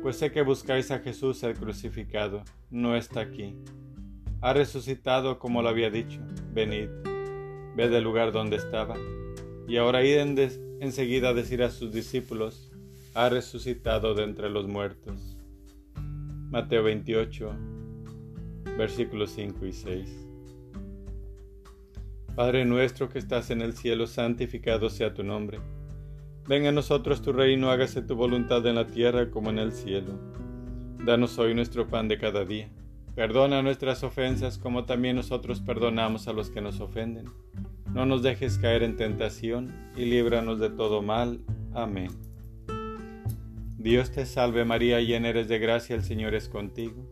pues 0.00 0.16
sé 0.16 0.32
que 0.32 0.40
buscáis 0.40 0.90
a 0.90 1.00
Jesús 1.00 1.42
el 1.42 1.58
crucificado, 1.58 2.42
no 2.70 2.96
está 2.96 3.20
aquí. 3.20 3.54
Ha 4.40 4.54
resucitado 4.54 5.38
como 5.38 5.60
lo 5.60 5.68
había 5.68 5.90
dicho, 5.90 6.22
venid, 6.54 6.88
ved 7.76 7.92
el 7.92 8.02
lugar 8.02 8.32
donde 8.32 8.56
estaba, 8.56 8.96
y 9.68 9.76
ahora 9.76 10.04
id 10.04 10.38
enseguida 10.80 11.28
a 11.28 11.34
decir 11.34 11.62
a 11.62 11.70
sus 11.70 11.92
discípulos, 11.92 12.72
ha 13.12 13.28
resucitado 13.28 14.14
de 14.14 14.24
entre 14.24 14.48
los 14.48 14.66
muertos. 14.66 15.36
Mateo 16.48 16.82
28, 16.82 17.71
versículos 18.76 19.30
5 19.30 19.66
y 19.66 19.72
6. 19.72 20.26
Padre 22.34 22.64
nuestro 22.64 23.08
que 23.08 23.18
estás 23.18 23.50
en 23.50 23.60
el 23.60 23.74
cielo, 23.74 24.06
santificado 24.06 24.88
sea 24.88 25.12
tu 25.12 25.22
nombre. 25.22 25.60
Venga 26.48 26.70
a 26.70 26.72
nosotros 26.72 27.22
tu 27.22 27.32
reino, 27.32 27.70
hágase 27.70 28.02
tu 28.02 28.16
voluntad 28.16 28.66
en 28.66 28.76
la 28.76 28.86
tierra 28.86 29.30
como 29.30 29.50
en 29.50 29.58
el 29.58 29.72
cielo. 29.72 30.18
Danos 31.04 31.38
hoy 31.38 31.54
nuestro 31.54 31.88
pan 31.88 32.08
de 32.08 32.18
cada 32.18 32.44
día. 32.44 32.70
Perdona 33.14 33.62
nuestras 33.62 34.02
ofensas 34.02 34.56
como 34.56 34.86
también 34.86 35.16
nosotros 35.16 35.60
perdonamos 35.60 36.28
a 36.28 36.32
los 36.32 36.48
que 36.48 36.62
nos 36.62 36.80
ofenden. 36.80 37.26
No 37.92 38.06
nos 38.06 38.22
dejes 38.22 38.56
caer 38.56 38.82
en 38.82 38.96
tentación 38.96 39.74
y 39.96 40.06
líbranos 40.06 40.58
de 40.58 40.70
todo 40.70 41.02
mal. 41.02 41.40
Amén. 41.74 42.10
Dios 43.76 44.10
te 44.10 44.24
salve 44.24 44.64
María, 44.64 45.00
llena 45.00 45.28
eres 45.28 45.48
de 45.48 45.58
gracia, 45.58 45.94
el 45.94 46.02
Señor 46.02 46.34
es 46.34 46.48
contigo. 46.48 47.11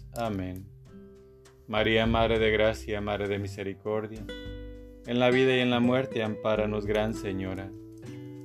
Amén. 0.13 0.65
María, 1.67 2.05
Madre 2.05 2.39
de 2.39 2.51
Gracia, 2.51 3.01
Madre 3.01 3.27
de 3.27 3.39
Misericordia 3.39 4.25
en 5.07 5.19
la 5.19 5.31
vida 5.31 5.55
y 5.55 5.59
en 5.59 5.71
la 5.71 5.79
muerte, 5.79 6.23
ampáranos, 6.23 6.85
Gran 6.85 7.13
Señora. 7.13 7.71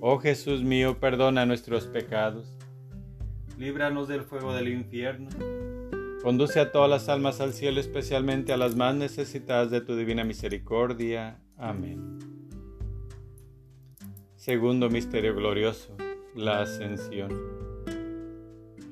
Oh 0.00 0.18
Jesús 0.18 0.62
mío, 0.62 0.98
perdona 0.98 1.46
nuestros 1.46 1.86
pecados, 1.86 2.56
líbranos 3.58 4.08
del 4.08 4.22
fuego 4.22 4.54
del 4.54 4.68
infierno. 4.68 5.28
Conduce 6.22 6.60
a 6.60 6.72
todas 6.72 6.90
las 6.90 7.08
almas 7.08 7.40
al 7.40 7.52
cielo, 7.52 7.80
especialmente 7.80 8.52
a 8.52 8.56
las 8.56 8.74
más 8.74 8.94
necesitadas 8.94 9.70
de 9.70 9.80
tu 9.80 9.96
divina 9.96 10.24
misericordia. 10.24 11.40
Amén. 11.56 12.18
Segundo 14.34 14.88
misterio 14.90 15.34
glorioso, 15.34 15.96
la 16.34 16.62
ascensión. 16.62 17.30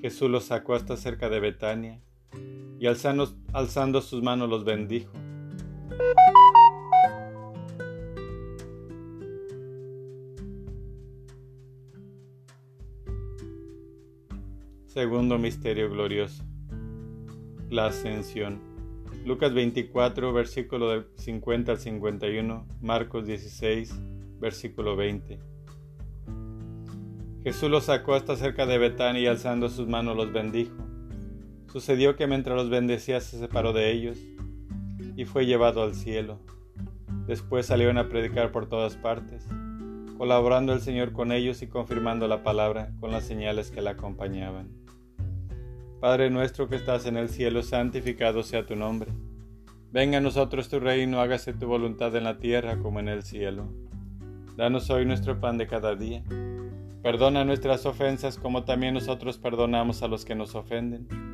Jesús 0.00 0.30
los 0.30 0.44
sacó 0.44 0.74
hasta 0.74 0.96
cerca 0.96 1.28
de 1.28 1.40
Betania 1.40 2.00
y 2.78 2.86
alzando, 2.86 3.34
alzando 3.52 4.00
sus 4.00 4.22
manos 4.22 4.48
los 4.48 4.64
bendijo. 4.64 5.12
Segundo 14.86 15.38
misterio 15.38 15.90
glorioso. 15.90 16.44
La 17.68 17.86
ascensión. 17.86 18.60
Lucas 19.24 19.52
24, 19.52 20.32
versículo 20.32 21.04
50 21.16 21.72
al 21.72 21.78
51, 21.78 22.66
Marcos 22.80 23.26
16, 23.26 23.92
versículo 24.38 24.94
20. 24.94 25.40
Jesús 27.42 27.70
los 27.70 27.84
sacó 27.86 28.14
hasta 28.14 28.36
cerca 28.36 28.66
de 28.66 28.78
Betania 28.78 29.22
y 29.22 29.26
alzando 29.26 29.68
sus 29.68 29.88
manos 29.88 30.16
los 30.16 30.32
bendijo. 30.32 30.76
Sucedió 31.74 32.14
que 32.14 32.28
mientras 32.28 32.56
los 32.56 32.70
bendecía 32.70 33.20
se 33.20 33.36
separó 33.36 33.72
de 33.72 33.90
ellos 33.90 34.16
y 35.16 35.24
fue 35.24 35.44
llevado 35.44 35.82
al 35.82 35.96
cielo. 35.96 36.38
Después 37.26 37.66
salieron 37.66 37.98
a 37.98 38.08
predicar 38.08 38.52
por 38.52 38.68
todas 38.68 38.94
partes, 38.94 39.48
colaborando 40.16 40.72
el 40.72 40.80
Señor 40.80 41.10
con 41.10 41.32
ellos 41.32 41.62
y 41.62 41.66
confirmando 41.66 42.28
la 42.28 42.44
palabra 42.44 42.92
con 43.00 43.10
las 43.10 43.24
señales 43.24 43.72
que 43.72 43.82
la 43.82 43.90
acompañaban. 43.90 44.68
Padre 46.00 46.30
nuestro 46.30 46.68
que 46.68 46.76
estás 46.76 47.06
en 47.06 47.16
el 47.16 47.28
cielo, 47.28 47.60
santificado 47.64 48.44
sea 48.44 48.64
tu 48.64 48.76
nombre. 48.76 49.10
Venga 49.90 50.18
a 50.18 50.20
nosotros 50.20 50.68
tu 50.68 50.78
reino, 50.78 51.20
hágase 51.20 51.54
tu 51.54 51.66
voluntad 51.66 52.14
en 52.14 52.22
la 52.22 52.38
tierra 52.38 52.78
como 52.78 53.00
en 53.00 53.08
el 53.08 53.24
cielo. 53.24 53.66
Danos 54.56 54.90
hoy 54.90 55.06
nuestro 55.06 55.40
pan 55.40 55.58
de 55.58 55.66
cada 55.66 55.96
día. 55.96 56.22
Perdona 57.02 57.44
nuestras 57.44 57.84
ofensas 57.84 58.38
como 58.38 58.62
también 58.62 58.94
nosotros 58.94 59.38
perdonamos 59.38 60.04
a 60.04 60.06
los 60.06 60.24
que 60.24 60.36
nos 60.36 60.54
ofenden. 60.54 61.33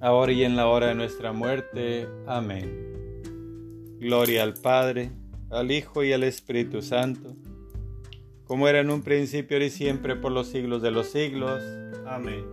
ahora 0.00 0.32
y 0.32 0.44
en 0.44 0.56
la 0.56 0.66
hora 0.66 0.88
de 0.88 0.94
nuestra 0.94 1.32
muerte. 1.32 2.08
Amén. 2.26 2.90
Gloria 4.00 4.42
al 4.42 4.54
Padre, 4.54 5.12
al 5.50 5.70
Hijo 5.70 6.02
y 6.02 6.12
al 6.12 6.24
Espíritu 6.24 6.80
Santo, 6.80 7.36
como 8.44 8.66
era 8.66 8.80
en 8.80 8.90
un 8.90 9.02
principio 9.02 9.62
y 9.62 9.70
siempre 9.70 10.16
por 10.16 10.32
los 10.32 10.48
siglos 10.48 10.80
de 10.82 10.90
los 10.90 11.08
siglos. 11.08 11.62
Amén. 12.06 12.44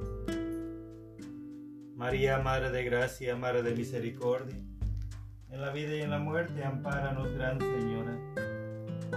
María, 1.95 2.37
Madre 2.39 2.69
de 2.69 2.83
Gracia, 2.83 3.35
Madre 3.35 3.63
de 3.63 3.75
Misericordia, 3.75 4.55
en 5.49 5.61
la 5.61 5.71
vida 5.71 5.95
y 5.95 6.01
en 6.01 6.11
la 6.11 6.19
muerte, 6.19 6.63
ampáranos, 6.63 7.31
Gran 7.33 7.59
Señora. 7.59 8.17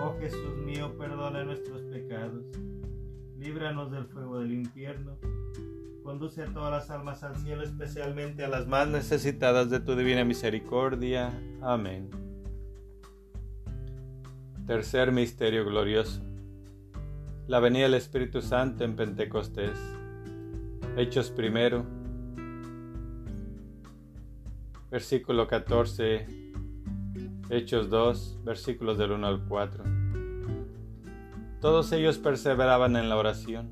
Oh 0.01 0.17
Jesús 0.19 0.57
mío, 0.65 0.97
perdona 0.97 1.45
nuestros 1.45 1.83
pecados, 1.83 2.45
líbranos 3.37 3.91
del 3.91 4.07
fuego 4.07 4.39
del 4.39 4.53
infierno, 4.53 5.19
conduce 6.03 6.43
a 6.43 6.53
todas 6.53 6.71
las 6.71 6.91
almas 6.91 7.23
al 7.23 7.37
cielo, 7.37 7.63
especialmente 7.63 8.45
a 8.45 8.49
las 8.49 8.67
más 8.67 8.89
necesitadas 8.89 9.71
de 9.71 9.81
tu 9.81 9.97
divina 9.97 10.25
misericordia. 10.25 11.33
Amén. 11.63 12.11
Tercer 14.67 15.13
misterio 15.13 15.65
glorioso. 15.65 16.23
La 17.47 17.61
venida 17.61 17.85
del 17.85 17.95
Espíritu 17.95 18.43
Santo 18.43 18.85
en 18.85 18.97
Pentecostés. 18.97 19.79
Hechos 20.97 21.31
primero 21.31 21.85
versículo 24.91 25.47
14 25.47 26.27
Hechos 27.49 27.91
2, 27.91 28.39
versículos 28.45 28.97
del 28.97 29.11
1 29.11 29.27
al 29.27 29.45
4. 29.49 29.85
Todos 31.61 31.91
ellos 31.91 32.19
perseveraban 32.19 32.95
en 32.95 33.09
la 33.09 33.17
oración, 33.17 33.71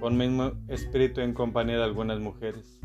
con 0.00 0.16
mismo 0.16 0.52
espíritu 0.68 1.20
en 1.20 1.34
compañía 1.34 1.76
de 1.76 1.84
algunas 1.84 2.20
mujeres, 2.20 2.80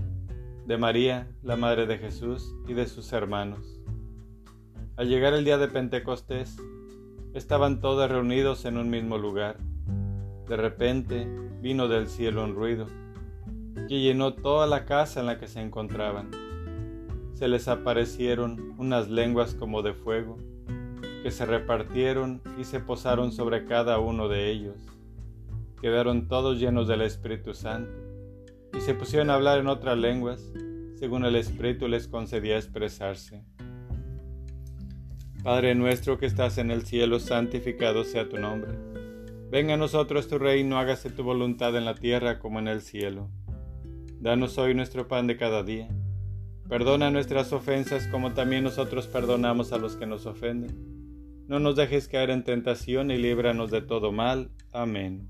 de 0.65 0.77
María, 0.77 1.27
la 1.41 1.55
Madre 1.55 1.85
de 1.85 1.97
Jesús, 1.97 2.55
y 2.67 2.73
de 2.73 2.87
sus 2.87 3.13
hermanos. 3.13 3.79
Al 4.95 5.09
llegar 5.09 5.33
el 5.33 5.45
día 5.45 5.57
de 5.57 5.67
Pentecostés, 5.67 6.57
estaban 7.33 7.79
todos 7.79 8.09
reunidos 8.09 8.65
en 8.65 8.77
un 8.77 8.89
mismo 8.89 9.17
lugar. 9.17 9.57
De 10.47 10.57
repente 10.57 11.27
vino 11.61 11.87
del 11.87 12.07
cielo 12.07 12.43
un 12.43 12.55
ruido, 12.55 12.87
que 13.87 14.01
llenó 14.01 14.33
toda 14.33 14.67
la 14.67 14.85
casa 14.85 15.19
en 15.19 15.25
la 15.25 15.39
que 15.39 15.47
se 15.47 15.61
encontraban 15.61 16.29
se 17.33 17.47
les 17.49 17.67
aparecieron 17.67 18.73
unas 18.77 19.09
lenguas 19.09 19.53
como 19.53 19.81
de 19.81 19.93
fuego, 19.93 20.37
que 21.23 21.29
se 21.29 21.45
repartieron 21.45 22.41
y 22.57 22.63
se 22.63 22.79
posaron 22.79 23.31
sobre 23.33 23.65
cada 23.65 23.99
uno 23.99 24.29
de 24.29 24.49
ellos. 24.49 24.77
Quedaron 25.83 26.27
todos 26.27 26.59
llenos 26.59 26.87
del 26.87 27.03
Espíritu 27.03 27.53
Santo, 27.53 27.91
y 28.75 28.81
se 28.81 28.95
pusieron 28.95 29.29
a 29.29 29.35
hablar 29.35 29.59
en 29.59 29.67
otras 29.67 29.99
lenguas, 29.99 30.49
según 30.95 31.25
el 31.25 31.35
Espíritu 31.35 31.87
les 31.87 32.07
concedía 32.07 32.57
expresarse. 32.57 33.45
Padre 35.43 35.75
nuestro 35.75 36.17
que 36.17 36.25
estás 36.25 36.57
en 36.57 36.71
el 36.71 36.87
cielo, 36.87 37.19
santificado 37.19 38.03
sea 38.03 38.27
tu 38.27 38.39
nombre. 38.39 38.71
Venga 39.51 39.75
a 39.75 39.77
nosotros 39.77 40.27
tu 40.27 40.39
reino, 40.39 40.79
hágase 40.79 41.11
tu 41.11 41.21
voluntad 41.21 41.77
en 41.77 41.85
la 41.85 41.93
tierra 41.93 42.39
como 42.39 42.57
en 42.57 42.67
el 42.67 42.81
cielo. 42.81 43.29
Danos 44.19 44.57
hoy 44.57 44.73
nuestro 44.73 45.07
pan 45.07 45.27
de 45.27 45.37
cada 45.37 45.61
día 45.61 45.89
Perdona 46.67 47.11
nuestras 47.11 47.51
ofensas 47.51 48.07
como 48.07 48.33
también 48.33 48.63
nosotros 48.63 49.07
perdonamos 49.07 49.73
a 49.73 49.77
los 49.77 49.95
que 49.95 50.05
nos 50.05 50.25
ofenden. 50.25 51.45
No 51.47 51.59
nos 51.59 51.75
dejes 51.75 52.07
caer 52.07 52.29
en 52.29 52.43
tentación 52.43 53.11
y 53.11 53.17
líbranos 53.17 53.69
de 53.69 53.81
todo 53.81 54.11
mal. 54.11 54.49
Amén. 54.71 55.29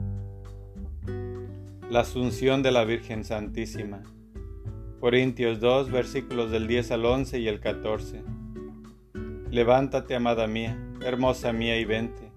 La 1.91 1.99
Asunción 1.99 2.63
de 2.63 2.71
la 2.71 2.85
Virgen 2.85 3.25
Santísima. 3.25 4.01
Corintios 5.01 5.59
2, 5.59 5.91
versículos 5.91 6.49
del 6.49 6.65
10 6.65 6.91
al 6.91 7.03
11 7.03 7.39
y 7.39 7.49
el 7.49 7.59
14. 7.59 8.23
Levántate, 9.49 10.15
amada 10.15 10.47
mía, 10.47 10.81
hermosa 11.05 11.51
mía, 11.51 11.77
y 11.77 11.83
vente, 11.83 12.31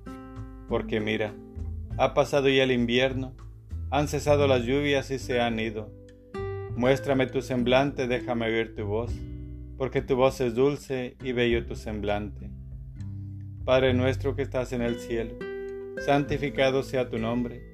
porque 0.69 0.99
mira, 0.99 1.37
ha 1.99 2.15
pasado 2.15 2.49
ya 2.49 2.65
el 2.65 2.73
invierno, 2.73 3.33
han 3.93 4.09
cesado 4.09 4.49
las 4.49 4.65
lluvias 4.65 5.13
y 5.13 5.21
se 5.21 5.41
han 5.41 5.61
ido. 5.61 5.89
Muéstrame 6.75 7.29
tu 7.29 7.41
semblante, 7.41 8.09
déjame 8.09 8.47
oír 8.47 8.75
tu 8.75 8.85
voz, 8.87 9.13
porque 9.79 10.03
tu 10.03 10.17
voz 10.17 10.41
es 10.41 10.57
dulce 10.57 11.17
y 11.23 11.31
bello 11.31 11.65
tu 11.65 11.77
semblante. 11.77 12.51
Padre 13.65 13.95
nuestro 13.95 14.35
que 14.35 14.43
estás 14.43 14.73
en 14.73 14.83
el 14.83 14.99
cielo, 14.99 15.37
santificado 16.05 16.83
sea 16.83 17.09
tu 17.09 17.19
nombre. 17.19 17.74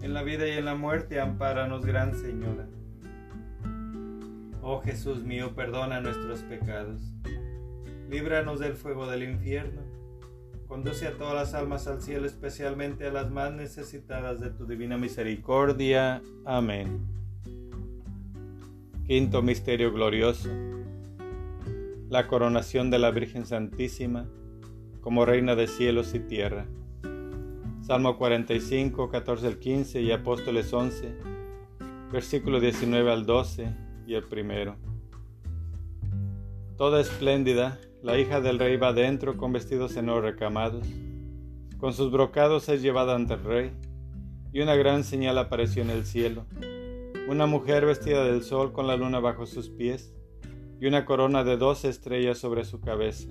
en 0.00 0.14
la 0.14 0.22
vida 0.22 0.46
y 0.46 0.52
en 0.52 0.64
la 0.64 0.74
muerte, 0.74 1.20
ampáranos, 1.20 1.84
Gran 1.84 2.14
Señora. 2.14 2.68
Oh 4.62 4.80
Jesús 4.80 5.24
mío, 5.24 5.54
perdona 5.54 6.00
nuestros 6.00 6.40
pecados. 6.42 7.00
Líbranos 8.10 8.60
del 8.60 8.74
fuego 8.74 9.06
del 9.06 9.22
infierno. 9.22 9.82
Conduce 10.66 11.06
a 11.06 11.16
todas 11.16 11.34
las 11.34 11.54
almas 11.54 11.86
al 11.88 12.02
cielo, 12.02 12.26
especialmente 12.26 13.06
a 13.06 13.12
las 13.12 13.30
más 13.30 13.52
necesitadas 13.52 14.40
de 14.40 14.50
tu 14.50 14.66
divina 14.66 14.98
misericordia. 14.98 16.20
Amén. 16.44 17.06
Quinto 19.06 19.40
Misterio 19.40 19.92
Glorioso. 19.92 20.50
La 22.10 22.26
coronación 22.26 22.90
de 22.90 22.98
la 22.98 23.10
Virgen 23.10 23.46
Santísima 23.46 24.26
como 25.00 25.24
Reina 25.24 25.54
de 25.54 25.66
cielos 25.66 26.14
y 26.14 26.20
tierra. 26.20 26.66
Salmo 27.88 28.18
45, 28.18 29.08
14 29.08 29.46
al 29.46 29.58
15 29.58 30.02
y 30.02 30.12
Apóstoles 30.12 30.70
11, 30.74 31.10
versículo 32.12 32.60
19 32.60 33.10
al 33.10 33.24
12 33.24 33.74
y 34.06 34.12
el 34.12 34.24
primero. 34.24 34.76
Toda 36.76 37.00
espléndida, 37.00 37.78
la 38.02 38.18
hija 38.18 38.42
del 38.42 38.58
rey 38.58 38.76
va 38.76 38.88
adentro 38.88 39.38
con 39.38 39.54
vestidos 39.54 39.96
en 39.96 40.10
oro 40.10 40.20
recamados. 40.20 40.86
Con 41.78 41.94
sus 41.94 42.12
brocados 42.12 42.68
es 42.68 42.82
llevada 42.82 43.14
ante 43.14 43.32
el 43.32 43.44
rey, 43.44 43.72
y 44.52 44.60
una 44.60 44.74
gran 44.74 45.02
señal 45.02 45.38
apareció 45.38 45.80
en 45.80 45.88
el 45.88 46.04
cielo. 46.04 46.44
Una 47.26 47.46
mujer 47.46 47.86
vestida 47.86 48.22
del 48.22 48.42
sol 48.42 48.74
con 48.74 48.86
la 48.86 48.98
luna 48.98 49.18
bajo 49.18 49.46
sus 49.46 49.70
pies, 49.70 50.14
y 50.78 50.88
una 50.88 51.06
corona 51.06 51.42
de 51.42 51.56
doce 51.56 51.88
estrellas 51.88 52.36
sobre 52.36 52.66
su 52.66 52.82
cabeza. 52.82 53.30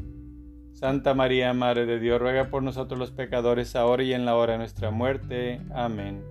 Santa 0.81 1.13
María, 1.13 1.53
Madre 1.53 1.85
de 1.85 1.99
Dios, 1.99 2.19
ruega 2.19 2.49
por 2.49 2.63
nosotros 2.63 2.97
los 2.97 3.11
pecadores, 3.11 3.75
ahora 3.75 4.01
y 4.01 4.15
en 4.15 4.25
la 4.25 4.35
hora 4.35 4.53
de 4.53 4.57
nuestra 4.57 4.89
muerte. 4.89 5.61
Amén. 5.75 6.23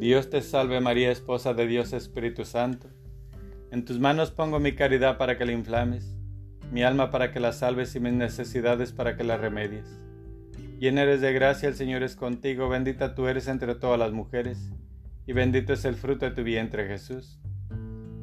Dios 0.00 0.28
te 0.28 0.42
salve 0.42 0.80
María, 0.80 1.12
esposa 1.12 1.54
de 1.54 1.68
Dios 1.68 1.92
Espíritu 1.92 2.44
Santo. 2.44 2.88
En 3.70 3.84
tus 3.84 4.00
manos 4.00 4.32
pongo 4.32 4.58
mi 4.58 4.72
caridad 4.74 5.16
para 5.16 5.38
que 5.38 5.46
la 5.46 5.52
inflames, 5.52 6.16
mi 6.72 6.82
alma 6.82 7.12
para 7.12 7.30
que 7.30 7.38
la 7.38 7.52
salves 7.52 7.94
y 7.94 8.00
mis 8.00 8.14
necesidades 8.14 8.90
para 8.90 9.16
que 9.16 9.22
la 9.22 9.36
remedies. 9.36 10.00
Llena 10.80 11.02
eres 11.02 11.20
de 11.20 11.32
gracia, 11.32 11.68
el 11.68 11.76
Señor 11.76 12.02
es 12.02 12.16
contigo, 12.16 12.68
bendita 12.68 13.14
tú 13.14 13.28
eres 13.28 13.46
entre 13.46 13.76
todas 13.76 13.96
las 13.96 14.10
mujeres, 14.10 14.72
y 15.24 15.34
bendito 15.34 15.72
es 15.72 15.84
el 15.84 15.94
fruto 15.94 16.24
de 16.24 16.32
tu 16.32 16.42
vientre 16.42 16.88
Jesús. 16.88 17.38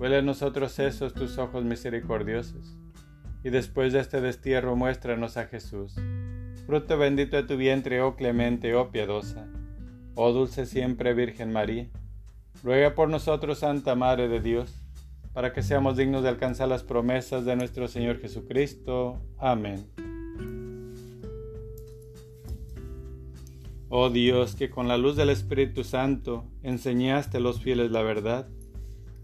huele 0.00 0.16
a 0.16 0.22
nosotros 0.22 0.78
esos 0.78 1.12
tus 1.12 1.36
ojos 1.36 1.62
misericordiosos, 1.62 2.74
y 3.44 3.50
después 3.50 3.92
de 3.92 4.00
este 4.00 4.22
destierro 4.22 4.74
muéstranos 4.74 5.36
a 5.36 5.44
Jesús, 5.44 5.94
fruto 6.64 6.96
bendito 6.96 7.36
de 7.36 7.42
tu 7.42 7.58
vientre, 7.58 8.00
oh 8.00 8.16
clemente, 8.16 8.74
oh 8.74 8.90
piadosa. 8.90 9.46
Oh 10.14 10.32
dulce 10.32 10.64
siempre 10.64 11.12
Virgen 11.12 11.52
María, 11.52 11.90
ruega 12.64 12.94
por 12.94 13.10
nosotros, 13.10 13.58
Santa 13.58 13.94
Madre 13.94 14.28
de 14.28 14.40
Dios, 14.40 14.74
para 15.34 15.52
que 15.52 15.62
seamos 15.62 15.98
dignos 15.98 16.22
de 16.22 16.30
alcanzar 16.30 16.68
las 16.68 16.82
promesas 16.82 17.44
de 17.44 17.56
nuestro 17.56 17.86
Señor 17.86 18.20
Jesucristo. 18.20 19.20
Amén. 19.36 19.86
Oh 23.90 24.08
Dios, 24.08 24.54
que 24.54 24.70
con 24.70 24.88
la 24.88 24.96
luz 24.96 25.16
del 25.16 25.28
Espíritu 25.28 25.84
Santo 25.84 26.46
enseñaste 26.62 27.36
a 27.36 27.40
los 27.40 27.60
fieles 27.60 27.90
la 27.90 28.02
verdad, 28.02 28.48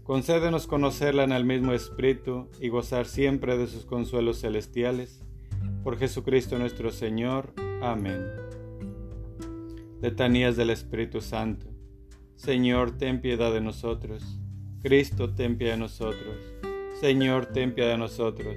Concédenos 0.07 0.67
conocerla 0.67 1.25
en 1.25 1.33
el 1.33 1.43
mismo 1.43 1.73
Espíritu 1.73 2.47
y 2.61 2.69
gozar 2.69 3.07
siempre 3.07 3.57
de 3.57 3.67
sus 3.67 3.83
consuelos 3.83 4.39
celestiales. 4.39 5.21
Por 5.83 5.97
Jesucristo 5.97 6.57
nuestro 6.57 6.91
Señor. 6.91 7.51
Amén. 7.81 8.23
Letanías 10.01 10.55
del 10.55 10.69
Espíritu 10.69 11.19
Santo. 11.19 11.67
Señor, 12.37 12.97
ten 12.97 13.19
piedad 13.19 13.51
de 13.51 13.59
nosotros. 13.59 14.39
Cristo, 14.81 15.33
ten 15.33 15.57
piedad 15.57 15.73
de 15.73 15.79
nosotros. 15.79 16.37
Señor, 17.01 17.47
ten 17.47 17.75
piedad 17.75 17.91
de 17.91 17.97
nosotros. 17.97 18.55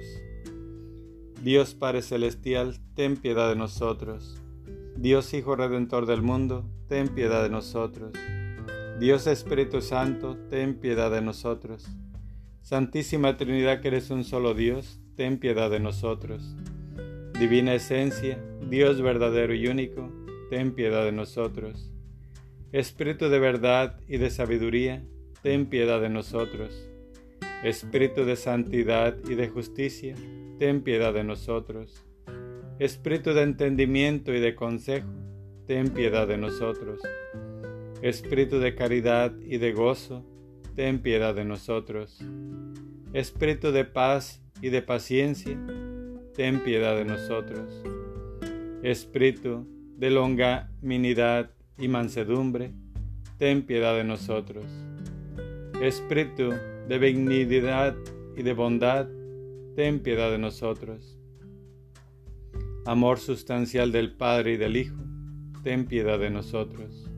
Dios 1.43 1.75
Padre 1.75 2.01
Celestial, 2.01 2.79
ten 2.95 3.17
piedad 3.17 3.49
de 3.49 3.57
nosotros. 3.57 4.41
Dios 4.95 5.33
Hijo 5.33 5.57
Redentor 5.57 6.05
del 6.05 6.21
mundo, 6.21 6.63
ten 6.87 7.09
piedad 7.09 7.43
de 7.43 7.49
nosotros. 7.49 8.13
Dios 9.01 9.25
Espíritu 9.25 9.81
Santo, 9.81 10.37
ten 10.47 10.75
piedad 10.75 11.09
de 11.09 11.23
nosotros. 11.23 11.87
Santísima 12.61 13.35
Trinidad 13.35 13.81
que 13.81 13.87
eres 13.87 14.11
un 14.11 14.23
solo 14.23 14.53
Dios, 14.53 14.99
ten 15.15 15.39
piedad 15.39 15.71
de 15.71 15.79
nosotros. 15.79 16.55
Divina 17.39 17.73
Esencia, 17.73 18.37
Dios 18.69 19.01
verdadero 19.01 19.55
y 19.55 19.65
único, 19.67 20.07
ten 20.51 20.75
piedad 20.75 21.03
de 21.03 21.13
nosotros. 21.13 21.91
Espíritu 22.71 23.29
de 23.29 23.39
verdad 23.39 23.99
y 24.07 24.17
de 24.17 24.29
sabiduría, 24.29 25.03
ten 25.41 25.65
piedad 25.65 25.99
de 25.99 26.09
nosotros. 26.09 26.87
Espíritu 27.63 28.23
de 28.23 28.35
santidad 28.35 29.17
y 29.27 29.33
de 29.33 29.49
justicia, 29.49 30.13
ten 30.59 30.83
piedad 30.83 31.11
de 31.11 31.23
nosotros. 31.23 32.05
Espíritu 32.77 33.33
de 33.33 33.41
entendimiento 33.41 34.31
y 34.31 34.39
de 34.39 34.53
consejo, 34.53 35.09
ten 35.65 35.89
piedad 35.89 36.27
de 36.27 36.37
nosotros. 36.37 37.01
Espíritu 38.01 38.57
de 38.57 38.73
caridad 38.73 39.31
y 39.45 39.59
de 39.59 39.73
gozo, 39.73 40.25
ten 40.75 41.03
piedad 41.03 41.35
de 41.35 41.45
nosotros. 41.45 42.17
Espíritu 43.13 43.71
de 43.71 43.85
paz 43.85 44.41
y 44.59 44.69
de 44.69 44.81
paciencia, 44.81 45.55
ten 46.33 46.63
piedad 46.63 46.95
de 46.95 47.05
nosotros. 47.05 47.83
Espíritu 48.81 49.67
de 49.97 50.09
longanimidad 50.09 51.51
y 51.77 51.89
mansedumbre, 51.89 52.71
ten 53.37 53.61
piedad 53.67 53.95
de 53.95 54.03
nosotros. 54.03 54.65
Espíritu 55.79 56.49
de 56.87 56.97
benignidad 56.97 57.95
y 58.35 58.41
de 58.41 58.53
bondad, 58.53 59.09
ten 59.75 59.99
piedad 59.99 60.31
de 60.31 60.39
nosotros. 60.39 61.19
Amor 62.87 63.19
sustancial 63.19 63.91
del 63.91 64.11
Padre 64.11 64.53
y 64.53 64.57
del 64.57 64.75
Hijo, 64.75 64.97
ten 65.61 65.85
piedad 65.85 66.17
de 66.17 66.31
nosotros 66.31 67.10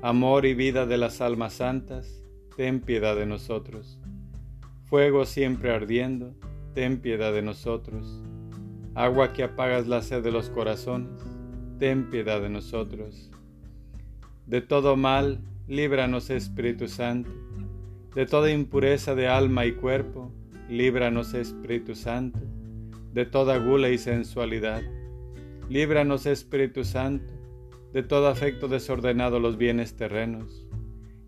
Amor 0.00 0.46
y 0.46 0.54
vida 0.54 0.86
de 0.86 0.96
las 0.96 1.20
almas 1.20 1.54
santas, 1.54 2.22
ten 2.56 2.78
piedad 2.78 3.16
de 3.16 3.26
nosotros. 3.26 3.98
Fuego 4.84 5.26
siempre 5.26 5.72
ardiendo, 5.72 6.36
ten 6.72 7.00
piedad 7.00 7.32
de 7.32 7.42
nosotros. 7.42 8.22
Agua 8.94 9.32
que 9.32 9.42
apagas 9.42 9.88
la 9.88 10.00
sed 10.02 10.22
de 10.22 10.30
los 10.30 10.50
corazones, 10.50 11.20
ten 11.80 12.10
piedad 12.10 12.40
de 12.40 12.48
nosotros. 12.48 13.28
De 14.46 14.60
todo 14.60 14.94
mal, 14.94 15.40
líbranos 15.66 16.30
Espíritu 16.30 16.86
Santo. 16.86 17.32
De 18.14 18.24
toda 18.24 18.52
impureza 18.52 19.16
de 19.16 19.26
alma 19.26 19.66
y 19.66 19.72
cuerpo, 19.72 20.30
líbranos 20.68 21.34
Espíritu 21.34 21.96
Santo. 21.96 22.38
De 23.12 23.26
toda 23.26 23.58
gula 23.58 23.88
y 23.88 23.98
sensualidad, 23.98 24.80
líbranos 25.68 26.24
Espíritu 26.26 26.84
Santo 26.84 27.37
de 27.92 28.02
todo 28.02 28.28
afecto 28.28 28.68
desordenado 28.68 29.40
los 29.40 29.56
bienes 29.56 29.96
terrenos. 29.96 30.66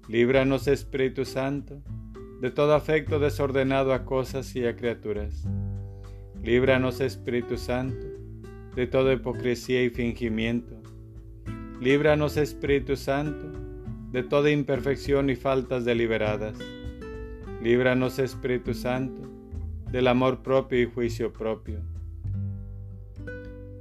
Líbranos, 0.08 0.66
Espíritu 0.68 1.24
Santo, 1.24 1.82
de 2.40 2.50
todo 2.50 2.74
afecto 2.74 3.18
desordenado 3.18 3.92
a 3.92 4.04
cosas 4.04 4.54
y 4.56 4.66
a 4.66 4.76
criaturas. 4.76 5.46
Líbranos, 6.42 7.00
Espíritu 7.00 7.56
Santo, 7.56 8.06
de 8.74 8.86
toda 8.86 9.12
hipocresía 9.12 9.82
y 9.82 9.90
fingimiento. 9.90 10.80
Líbranos, 11.80 12.36
Espíritu 12.36 12.96
Santo, 12.96 13.46
de 14.10 14.22
toda 14.22 14.50
imperfección 14.50 15.30
y 15.30 15.36
faltas 15.36 15.84
deliberadas. 15.84 16.58
Líbranos, 17.62 18.18
Espíritu 18.18 18.74
Santo, 18.74 19.22
del 19.90 20.08
amor 20.08 20.42
propio 20.42 20.80
y 20.80 20.86
juicio 20.86 21.32
propio. 21.32 21.80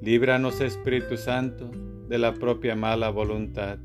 Líbranos, 0.01 0.61
Espíritu 0.61 1.17
Santo, 1.17 1.71
de 2.09 2.17
la 2.17 2.33
propia 2.33 2.75
mala 2.75 3.11
voluntad. 3.11 3.77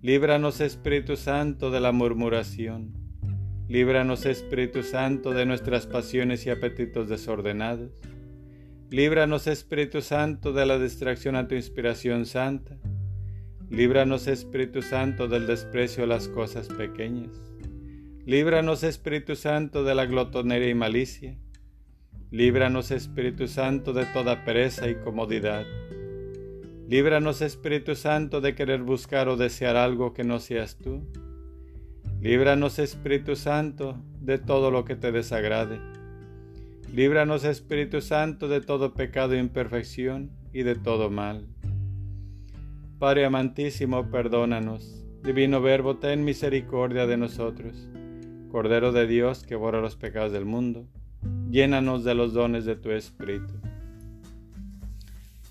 Líbranos 0.00 0.62
Espíritu 0.62 1.16
Santo 1.16 1.70
de 1.70 1.78
la 1.78 1.92
murmuración. 1.92 2.94
Líbranos 3.68 4.24
Espíritu 4.24 4.82
Santo 4.82 5.34
de 5.34 5.44
nuestras 5.44 5.86
pasiones 5.86 6.46
y 6.46 6.50
apetitos 6.50 7.06
desordenados. 7.10 7.92
Líbranos 8.90 9.46
Espíritu 9.46 10.00
Santo 10.00 10.54
de 10.54 10.64
la 10.64 10.78
distracción 10.78 11.36
a 11.36 11.46
tu 11.46 11.54
inspiración 11.54 12.24
santa. 12.24 12.78
Líbranos 13.68 14.26
Espíritu 14.26 14.80
Santo 14.80 15.28
del 15.28 15.46
desprecio 15.46 16.04
a 16.04 16.06
las 16.06 16.28
cosas 16.28 16.68
pequeñas. 16.68 17.38
Líbranos 18.24 18.82
Espíritu 18.84 19.36
Santo 19.36 19.84
de 19.84 19.94
la 19.94 20.06
glotonería 20.06 20.70
y 20.70 20.74
malicia. 20.74 21.36
Líbranos 22.30 22.90
Espíritu 22.90 23.48
Santo 23.48 23.92
de 23.92 24.06
toda 24.06 24.46
pereza 24.46 24.88
y 24.88 24.94
comodidad. 24.94 25.66
Líbranos, 26.88 27.42
Espíritu 27.42 27.94
Santo, 27.94 28.40
de 28.40 28.54
querer 28.54 28.82
buscar 28.82 29.28
o 29.28 29.36
desear 29.36 29.76
algo 29.76 30.14
que 30.14 30.24
no 30.24 30.40
seas 30.40 30.78
tú. 30.78 31.06
Líbranos, 32.22 32.78
Espíritu 32.78 33.36
Santo, 33.36 34.02
de 34.22 34.38
todo 34.38 34.70
lo 34.70 34.86
que 34.86 34.96
te 34.96 35.12
desagrade. 35.12 35.80
Líbranos, 36.90 37.44
Espíritu 37.44 38.00
Santo, 38.00 38.48
de 38.48 38.62
todo 38.62 38.94
pecado 38.94 39.34
e 39.34 39.38
imperfección 39.38 40.30
y 40.54 40.62
de 40.62 40.76
todo 40.76 41.10
mal. 41.10 41.46
Padre 42.98 43.26
amantísimo, 43.26 44.10
perdónanos. 44.10 45.04
Divino 45.22 45.60
Verbo, 45.60 45.96
ten 45.98 46.24
misericordia 46.24 47.06
de 47.06 47.18
nosotros. 47.18 47.86
Cordero 48.50 48.92
de 48.92 49.06
Dios, 49.06 49.44
que 49.44 49.56
borra 49.56 49.82
los 49.82 49.96
pecados 49.96 50.32
del 50.32 50.46
mundo, 50.46 50.88
llénanos 51.50 52.02
de 52.02 52.14
los 52.14 52.32
dones 52.32 52.64
de 52.64 52.76
tu 52.76 52.90
Espíritu. 52.92 53.60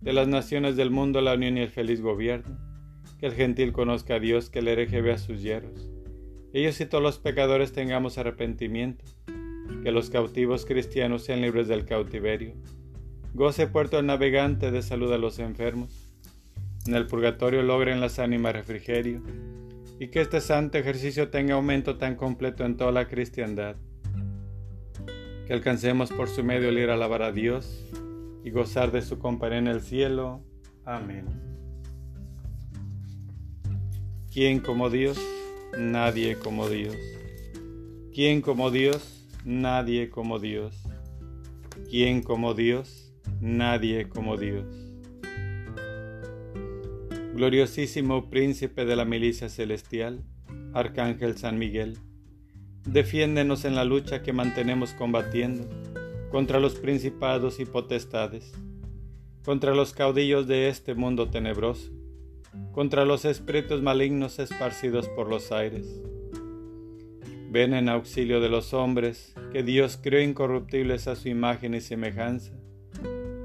de 0.00 0.12
las 0.12 0.28
naciones 0.28 0.76
del 0.76 0.90
mundo 0.90 1.20
la 1.20 1.34
unión 1.34 1.58
y 1.58 1.60
el 1.60 1.68
feliz 1.68 2.00
gobierno, 2.00 2.58
que 3.18 3.26
el 3.26 3.34
gentil 3.34 3.72
conozca 3.72 4.14
a 4.14 4.20
Dios, 4.20 4.48
que 4.48 4.60
el 4.60 4.68
hereje 4.68 5.02
vea 5.02 5.18
sus 5.18 5.42
hierros, 5.42 5.90
ellos 6.52 6.80
y 6.80 6.86
todos 6.86 7.02
los 7.02 7.18
pecadores 7.18 7.72
tengamos 7.72 8.16
arrepentimiento, 8.16 9.04
que 9.82 9.92
los 9.92 10.10
cautivos 10.10 10.64
cristianos 10.64 11.24
sean 11.24 11.42
libres 11.42 11.68
del 11.68 11.84
cautiverio, 11.84 12.54
goce 13.34 13.66
puerto 13.66 13.98
el 13.98 14.06
navegante 14.06 14.70
de 14.70 14.82
salud 14.82 15.12
a 15.12 15.18
los 15.18 15.38
enfermos, 15.38 16.12
en 16.86 16.94
el 16.94 17.06
purgatorio 17.06 17.62
logren 17.62 18.00
las 18.00 18.18
ánimas 18.18 18.54
refrigerio, 18.54 19.22
y 19.98 20.08
que 20.08 20.22
este 20.22 20.40
santo 20.40 20.78
ejercicio 20.78 21.28
tenga 21.28 21.54
aumento 21.54 21.98
tan 21.98 22.16
completo 22.16 22.64
en 22.64 22.78
toda 22.78 22.90
la 22.90 23.06
cristiandad, 23.06 23.76
que 25.46 25.52
alcancemos 25.52 26.10
por 26.10 26.28
su 26.28 26.42
medio 26.42 26.70
el 26.70 26.78
ir 26.78 26.88
a 26.88 26.94
alabar 26.94 27.22
a 27.22 27.32
Dios, 27.32 27.84
y 28.44 28.50
gozar 28.50 28.90
de 28.92 29.02
su 29.02 29.18
compañía 29.18 29.58
en 29.58 29.66
el 29.66 29.80
cielo. 29.80 30.42
Amén. 30.84 31.26
¿Quién 34.32 34.60
como 34.60 34.90
Dios? 34.90 35.18
Nadie 35.76 36.36
como 36.36 36.68
Dios. 36.68 36.96
¿Quién 38.14 38.42
como 38.42 38.70
Dios? 38.70 39.26
Nadie 39.44 40.10
como 40.10 40.38
Dios. 40.38 40.76
¿Quién 41.90 42.22
como 42.22 42.54
Dios? 42.54 43.12
Nadie 43.40 44.08
como 44.08 44.36
Dios. 44.36 44.66
Gloriosísimo 47.34 48.28
príncipe 48.28 48.84
de 48.84 48.96
la 48.96 49.04
milicia 49.04 49.48
celestial, 49.48 50.22
Arcángel 50.74 51.38
San 51.38 51.58
Miguel, 51.58 51.98
defiéndenos 52.84 53.64
en 53.64 53.74
la 53.74 53.84
lucha 53.84 54.22
que 54.22 54.32
mantenemos 54.32 54.92
combatiendo 54.92 55.68
contra 56.30 56.60
los 56.60 56.76
principados 56.76 57.58
y 57.58 57.64
potestades, 57.64 58.52
contra 59.44 59.74
los 59.74 59.92
caudillos 59.92 60.46
de 60.46 60.68
este 60.68 60.94
mundo 60.94 61.28
tenebroso, 61.28 61.90
contra 62.72 63.04
los 63.04 63.24
espíritus 63.24 63.82
malignos 63.82 64.38
esparcidos 64.38 65.08
por 65.08 65.28
los 65.28 65.50
aires. 65.50 66.00
Ven 67.50 67.74
en 67.74 67.88
auxilio 67.88 68.40
de 68.40 68.48
los 68.48 68.72
hombres, 68.74 69.34
que 69.52 69.64
Dios 69.64 69.98
creó 70.00 70.22
incorruptibles 70.22 71.08
a 71.08 71.16
su 71.16 71.28
imagen 71.28 71.74
y 71.74 71.80
semejanza, 71.80 72.52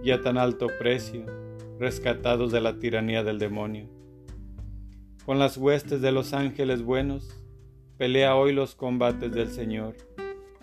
y 0.04 0.12
a 0.12 0.22
tan 0.22 0.38
alto 0.38 0.68
precio, 0.78 1.26
rescatados 1.80 2.52
de 2.52 2.62
la 2.62 2.78
tiranía 2.78 3.24
del 3.24 3.40
demonio. 3.40 3.90
Con 5.26 5.40
las 5.40 5.58
huestes 5.58 6.02
de 6.02 6.12
los 6.12 6.34
ángeles 6.34 6.84
buenos, 6.84 7.36
pelea 7.98 8.36
hoy 8.36 8.54
los 8.54 8.76
combates 8.76 9.32
del 9.32 9.50
Señor. 9.50 9.96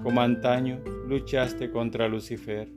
Como 0.03 0.20
antaño 0.20 0.80
luchaste 1.07 1.70
contra 1.70 2.09
Lucifer, 2.09 2.68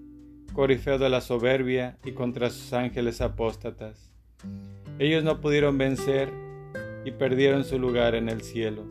corifeo 0.53 0.99
de 0.99 1.09
la 1.09 1.21
soberbia, 1.21 1.97
y 2.05 2.11
contra 2.11 2.49
sus 2.51 2.71
ángeles 2.71 3.19
apóstatas. 3.19 4.11
Ellos 4.99 5.23
no 5.23 5.41
pudieron 5.41 5.77
vencer 5.77 6.31
y 7.03 7.11
perdieron 7.11 7.63
su 7.63 7.79
lugar 7.79 8.13
en 8.13 8.29
el 8.29 8.41
cielo. 8.41 8.85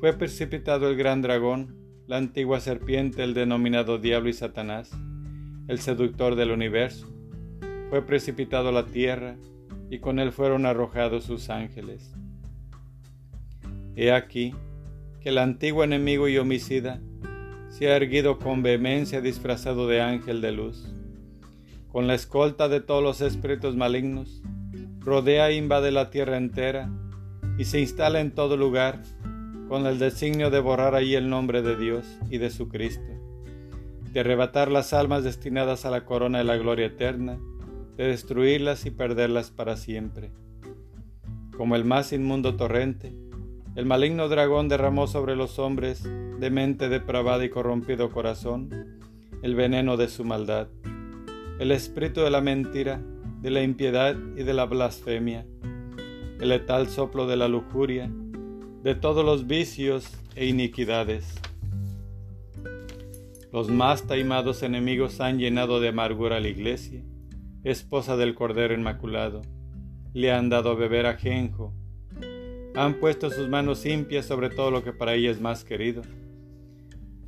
Fue 0.00 0.14
precipitado 0.14 0.88
el 0.88 0.96
gran 0.96 1.20
dragón, 1.20 1.76
la 2.06 2.16
antigua 2.16 2.60
serpiente, 2.60 3.22
el 3.22 3.34
denominado 3.34 3.98
diablo 3.98 4.30
y 4.30 4.32
Satanás, 4.32 4.90
el 5.68 5.80
seductor 5.80 6.34
del 6.34 6.50
universo. 6.50 7.06
Fue 7.90 8.00
precipitado 8.06 8.70
a 8.70 8.72
la 8.72 8.86
tierra, 8.86 9.36
y 9.90 9.98
con 9.98 10.18
él 10.18 10.32
fueron 10.32 10.64
arrojados 10.64 11.24
sus 11.24 11.50
ángeles. 11.50 12.14
He 13.96 14.12
aquí 14.12 14.54
que 15.20 15.28
el 15.28 15.38
antiguo 15.38 15.84
enemigo 15.84 16.28
y 16.28 16.38
homicida 16.38 17.00
se 17.68 17.88
ha 17.88 17.96
erguido 17.96 18.38
con 18.38 18.62
vehemencia 18.62 19.20
disfrazado 19.20 19.86
de 19.88 20.00
ángel 20.00 20.40
de 20.40 20.52
luz. 20.52 20.94
Con 21.88 22.06
la 22.06 22.14
escolta 22.14 22.68
de 22.68 22.80
todos 22.80 23.02
los 23.02 23.20
espíritus 23.20 23.76
malignos, 23.76 24.42
rodea 25.00 25.50
e 25.50 25.56
invade 25.56 25.90
la 25.90 26.10
tierra 26.10 26.36
entera 26.36 26.90
y 27.56 27.64
se 27.64 27.80
instala 27.80 28.20
en 28.20 28.32
todo 28.32 28.56
lugar 28.56 29.02
con 29.68 29.86
el 29.86 29.98
designio 29.98 30.50
de 30.50 30.60
borrar 30.60 30.94
allí 30.94 31.14
el 31.14 31.28
nombre 31.28 31.62
de 31.62 31.76
Dios 31.76 32.06
y 32.30 32.38
de 32.38 32.50
su 32.50 32.68
Cristo, 32.68 33.12
de 34.12 34.20
arrebatar 34.20 34.70
las 34.70 34.92
almas 34.92 35.24
destinadas 35.24 35.84
a 35.84 35.90
la 35.90 36.04
corona 36.04 36.38
de 36.38 36.44
la 36.44 36.56
gloria 36.56 36.86
eterna, 36.86 37.38
de 37.96 38.06
destruirlas 38.06 38.86
y 38.86 38.90
perderlas 38.90 39.50
para 39.50 39.76
siempre. 39.76 40.30
Como 41.56 41.76
el 41.76 41.84
más 41.84 42.12
inmundo 42.12 42.56
torrente, 42.56 43.12
el 43.74 43.86
maligno 43.86 44.28
dragón 44.28 44.68
derramó 44.68 45.06
sobre 45.06 45.36
los 45.36 45.58
hombres 45.58 46.02
de 46.02 46.50
mente 46.50 46.88
depravada 46.88 47.44
y 47.44 47.50
corrompido 47.50 48.10
corazón 48.10 48.98
el 49.42 49.54
veneno 49.54 49.96
de 49.96 50.08
su 50.08 50.24
maldad, 50.24 50.68
el 51.58 51.70
espíritu 51.70 52.22
de 52.22 52.30
la 52.30 52.40
mentira, 52.40 53.00
de 53.40 53.50
la 53.50 53.62
impiedad 53.62 54.16
y 54.36 54.42
de 54.42 54.52
la 54.52 54.66
blasfemia, 54.66 55.46
el 56.40 56.48
letal 56.48 56.88
soplo 56.88 57.26
de 57.26 57.36
la 57.36 57.48
lujuria, 57.48 58.10
de 58.82 58.94
todos 58.94 59.24
los 59.24 59.46
vicios 59.46 60.08
e 60.34 60.46
iniquidades. 60.46 61.34
Los 63.52 63.70
más 63.70 64.06
taimados 64.06 64.62
enemigos 64.62 65.20
han 65.20 65.38
llenado 65.38 65.80
de 65.80 65.88
amargura 65.88 66.40
la 66.40 66.48
iglesia, 66.48 67.02
esposa 67.64 68.16
del 68.16 68.34
Cordero 68.34 68.74
Inmaculado. 68.74 69.42
Le 70.12 70.32
han 70.32 70.48
dado 70.48 70.70
a 70.70 70.74
beber 70.74 71.06
ajenjo. 71.06 71.74
Han 72.78 73.00
puesto 73.00 73.28
sus 73.28 73.48
manos 73.48 73.84
impias 73.86 74.24
sobre 74.24 74.50
todo 74.50 74.70
lo 74.70 74.84
que 74.84 74.92
para 74.92 75.14
ella 75.14 75.32
es 75.32 75.40
más 75.40 75.64
querido. 75.64 76.02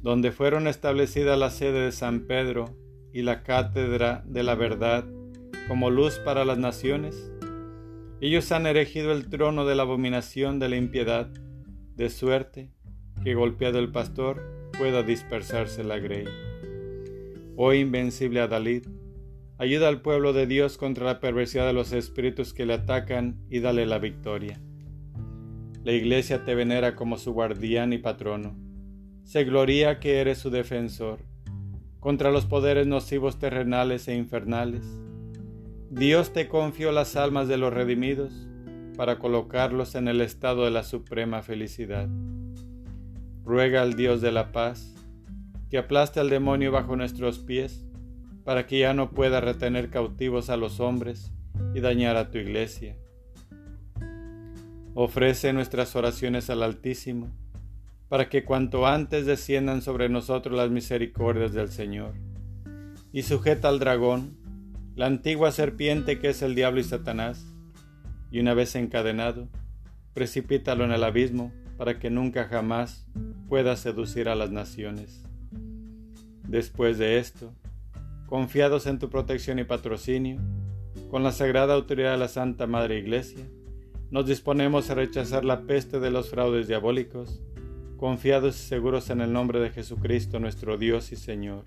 Donde 0.01 0.31
fueron 0.31 0.69
establecidas 0.69 1.37
la 1.37 1.51
sede 1.51 1.87
de 1.87 1.91
San 1.91 2.21
Pedro 2.29 2.77
y 3.13 3.23
la 3.23 3.43
cátedra 3.43 4.23
de 4.27 4.45
la 4.45 4.55
verdad 4.55 5.05
como 5.67 5.91
luz 5.91 6.21
para 6.25 6.45
las 6.45 6.57
naciones, 6.57 7.33
ellos 8.21 8.53
han 8.53 8.65
erigido 8.65 9.11
el 9.11 9.29
trono 9.29 9.67
de 9.67 9.75
la 9.75 9.83
abominación 9.83 10.61
de 10.61 10.69
la 10.69 10.77
impiedad, 10.77 11.29
de 11.97 12.11
suerte 12.11 12.71
que 13.25 13.35
golpeado 13.35 13.81
el 13.81 13.91
pastor 13.91 14.71
pueda 14.79 15.03
dispersarse 15.03 15.83
la 15.83 15.99
grey. 15.99 16.27
Oh 17.57 17.73
invencible 17.73 18.41
Adalid, 18.41 18.87
ayuda 19.59 19.89
al 19.89 20.01
pueblo 20.01 20.33
de 20.33 20.47
Dios 20.47 20.79
contra 20.79 21.07
la 21.07 21.19
perversidad 21.19 21.67
de 21.67 21.73
los 21.73 21.93
espíritus 21.93 22.55
que 22.55 22.67
le 22.67 22.75
atacan 22.75 23.45
y 23.51 23.59
dale 23.59 23.85
la 23.85 23.99
victoria. 23.99 24.61
La 25.85 25.93
iglesia 25.93 26.45
te 26.45 26.55
venera 26.55 26.95
como 26.97 27.17
su 27.17 27.33
guardián 27.33 27.93
y 27.93 27.99
patrono. 27.99 28.57
Se 29.25 29.45
gloria 29.45 30.01
que 30.01 30.21
eres 30.21 30.39
su 30.39 30.51
defensor 30.51 31.21
contra 32.01 32.31
los 32.31 32.47
poderes 32.47 32.87
nocivos 32.87 33.39
terrenales 33.39 34.09
e 34.09 34.17
infernales 34.17 34.87
Dios 35.93 36.33
te 36.33 36.47
confió 36.47 36.93
las 36.93 37.17
almas 37.17 37.49
de 37.49 37.57
los 37.57 37.73
redimidos 37.73 38.33
para 38.97 39.19
colocarlos 39.19 39.97
en 39.97 40.07
el 40.07 40.21
estado 40.21 40.65
de 40.65 40.71
la 40.71 40.85
suprema 40.85 41.43
felicidad. 41.43 42.09
Ruega 43.43 43.83
al 43.83 43.95
Dios 43.97 44.21
de 44.21 44.31
la 44.31 44.53
paz 44.53 44.95
que 45.69 45.79
aplaste 45.79 46.21
al 46.21 46.31
demonio 46.31 46.71
bajo 46.71 46.95
nuestros 46.95 47.41
pies 47.41 47.85
para 48.45 48.69
que 48.69 48.79
ya 48.79 48.95
no 48.95 49.11
pueda 49.11 49.41
retener 49.41 49.91
cautivos 49.91 50.49
a 50.49 50.57
los 50.57 50.79
hombres 50.79 51.33
y 51.75 51.81
dañar 51.81 52.17
a 52.17 52.31
tu 52.31 52.39
iglesia. 52.39 52.97
Ofrece 55.03 55.55
nuestras 55.55 55.97
oraciones 55.97 56.51
al 56.51 56.63
Altísimo 56.63 57.31
para 58.11 58.29
que 58.29 58.45
cuanto 58.45 58.87
antes 58.87 59.25
desciendan 59.25 59.81
sobre 59.81 60.11
nosotros 60.11 60.55
las 60.55 60.69
misericordias 60.69 61.55
del 61.55 61.71
Señor. 61.71 62.13
Y 63.11 63.23
sujeta 63.23 63.71
al 63.71 63.79
dragón, 63.79 64.37
la 64.97 65.07
antigua 65.07 65.53
serpiente 65.53 66.19
que 66.19 66.29
es 66.29 66.43
el 66.43 66.55
diablo 66.55 66.81
y 66.81 66.85
Satanás, 66.85 67.47
y 68.31 68.41
una 68.41 68.53
vez 68.53 68.77
encadenado, 68.77 69.49
precipítalo 70.13 70.85
en 70.85 70.93
el 70.93 71.03
abismo 71.03 71.51
para 71.79 71.99
que 71.99 72.11
nunca 72.11 72.45
jamás 72.45 73.07
pueda 73.49 73.77
seducir 73.77 74.29
a 74.29 74.35
las 74.35 74.51
naciones. 74.51 75.25
Después 76.47 76.99
de 76.99 77.17
esto, 77.17 77.55
confiados 78.27 78.87
en 78.87 78.99
tu 78.99 79.09
protección 79.09 79.59
y 79.61 79.65
patrocinio, 79.65 80.43
con 81.11 81.23
la 81.23 81.33
sagrada 81.33 81.73
autoridad 81.73 82.13
de 82.13 82.19
la 82.19 82.29
Santa 82.29 82.67
Madre 82.67 82.99
Iglesia, 82.99 83.47
nos 84.11 84.27
disponemos 84.27 84.91
a 84.91 84.95
rechazar 84.95 85.45
la 85.45 85.63
peste 85.63 86.01
de 86.01 86.11
los 86.11 86.31
fraudes 86.31 86.67
diabólicos, 86.67 87.41
confiados 87.97 88.57
y 88.57 88.67
seguros 88.67 89.11
en 89.11 89.21
el 89.21 89.33
nombre 89.33 89.61
de 89.61 89.71
Jesucristo 89.71 90.41
nuestro 90.41 90.77
Dios 90.77 91.13
y 91.13 91.17
Señor. 91.17 91.65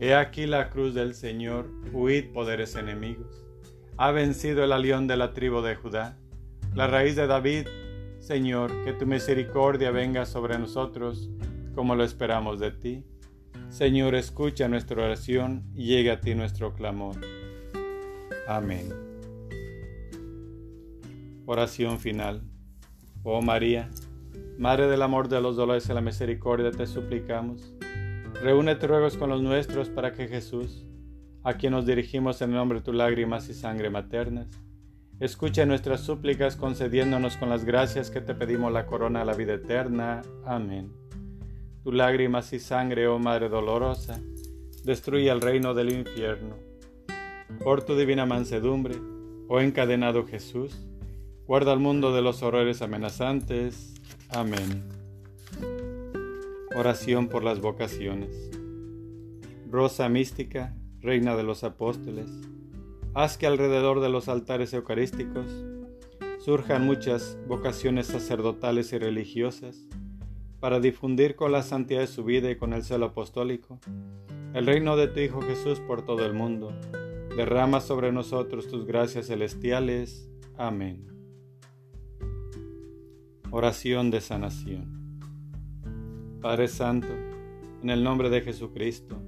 He 0.00 0.14
aquí 0.14 0.46
la 0.46 0.70
cruz 0.70 0.94
del 0.94 1.14
Señor, 1.14 1.68
huid 1.92 2.32
poderes 2.32 2.76
enemigos. 2.76 3.44
Ha 3.96 4.12
vencido 4.12 4.62
el 4.62 4.70
alión 4.70 5.08
de 5.08 5.16
la 5.16 5.32
tribu 5.32 5.60
de 5.60 5.74
Judá, 5.74 6.16
la 6.74 6.86
raíz 6.86 7.16
de 7.16 7.26
David. 7.26 7.66
Señor, 8.20 8.70
que 8.84 8.92
tu 8.92 9.06
misericordia 9.06 9.90
venga 9.90 10.24
sobre 10.24 10.58
nosotros 10.58 11.30
como 11.74 11.96
lo 11.96 12.04
esperamos 12.04 12.60
de 12.60 12.70
ti. 12.70 13.04
Señor, 13.70 14.14
escucha 14.14 14.68
nuestra 14.68 15.04
oración 15.04 15.64
y 15.74 15.86
llegue 15.86 16.12
a 16.12 16.20
ti 16.20 16.34
nuestro 16.34 16.74
clamor. 16.74 17.16
Amén. 18.46 19.07
Oración 21.50 21.98
final. 21.98 22.42
Oh 23.22 23.40
María, 23.40 23.88
Madre 24.58 24.86
del 24.86 25.00
amor 25.00 25.30
de 25.30 25.40
los 25.40 25.56
dolores 25.56 25.88
y 25.88 25.94
la 25.94 26.02
misericordia, 26.02 26.72
te 26.72 26.86
suplicamos 26.86 27.72
Reúnete 28.42 28.86
ruegos 28.86 29.16
con 29.16 29.30
los 29.30 29.40
nuestros 29.40 29.88
para 29.88 30.12
que 30.12 30.28
Jesús, 30.28 30.84
a 31.44 31.54
quien 31.54 31.72
nos 31.72 31.86
dirigimos 31.86 32.42
en 32.42 32.50
nombre 32.50 32.80
de 32.80 32.84
tus 32.84 32.94
lágrimas 32.94 33.48
y 33.48 33.54
sangre 33.54 33.88
maternas, 33.88 34.46
escuche 35.20 35.64
nuestras 35.64 36.02
súplicas 36.02 36.54
concediéndonos 36.54 37.38
con 37.38 37.48
las 37.48 37.64
gracias 37.64 38.10
que 38.10 38.20
te 38.20 38.34
pedimos 38.34 38.70
la 38.70 38.84
corona 38.84 39.20
de 39.20 39.24
la 39.24 39.32
vida 39.32 39.54
eterna. 39.54 40.20
Amén. 40.44 40.92
Tu 41.82 41.92
lágrimas 41.92 42.52
y 42.52 42.58
sangre, 42.58 43.08
oh 43.08 43.18
Madre 43.18 43.48
dolorosa, 43.48 44.20
destruye 44.84 45.30
el 45.30 45.40
reino 45.40 45.72
del 45.72 45.92
infierno. 45.94 46.56
Por 47.64 47.84
tu 47.84 47.96
divina 47.96 48.26
mansedumbre, 48.26 48.96
oh 49.48 49.60
encadenado 49.60 50.26
Jesús, 50.26 50.84
guarda 51.48 51.72
al 51.72 51.80
mundo 51.80 52.12
de 52.12 52.20
los 52.20 52.42
horrores 52.42 52.82
amenazantes. 52.82 53.94
Amén. 54.28 54.84
Oración 56.76 57.28
por 57.28 57.42
las 57.42 57.62
vocaciones. 57.62 58.50
Rosa 59.70 60.10
mística, 60.10 60.76
Reina 61.00 61.36
de 61.36 61.44
los 61.44 61.64
Apóstoles, 61.64 62.30
haz 63.14 63.38
que 63.38 63.46
alrededor 63.46 64.00
de 64.00 64.10
los 64.10 64.28
altares 64.28 64.74
eucarísticos 64.74 65.46
surjan 66.38 66.84
muchas 66.84 67.38
vocaciones 67.48 68.08
sacerdotales 68.08 68.92
y 68.92 68.98
religiosas 68.98 69.86
para 70.60 70.80
difundir 70.80 71.34
con 71.34 71.50
la 71.50 71.62
santidad 71.62 72.00
de 72.00 72.08
su 72.08 72.24
vida 72.24 72.50
y 72.50 72.56
con 72.56 72.74
el 72.74 72.82
celo 72.82 73.06
apostólico 73.06 73.80
el 74.52 74.66
reino 74.66 74.96
de 74.96 75.08
tu 75.08 75.20
Hijo 75.20 75.40
Jesús 75.40 75.80
por 75.80 76.04
todo 76.04 76.26
el 76.26 76.34
mundo. 76.34 76.74
Derrama 77.34 77.80
sobre 77.80 78.12
nosotros 78.12 78.68
tus 78.68 78.84
gracias 78.86 79.28
celestiales. 79.28 80.28
Amén. 80.56 81.17
Oración 83.50 84.10
de 84.10 84.20
sanación. 84.20 85.20
Padre 86.42 86.68
Santo, 86.68 87.08
en 87.82 87.88
el 87.88 88.04
nombre 88.04 88.28
de 88.28 88.42
Jesucristo, 88.42 89.22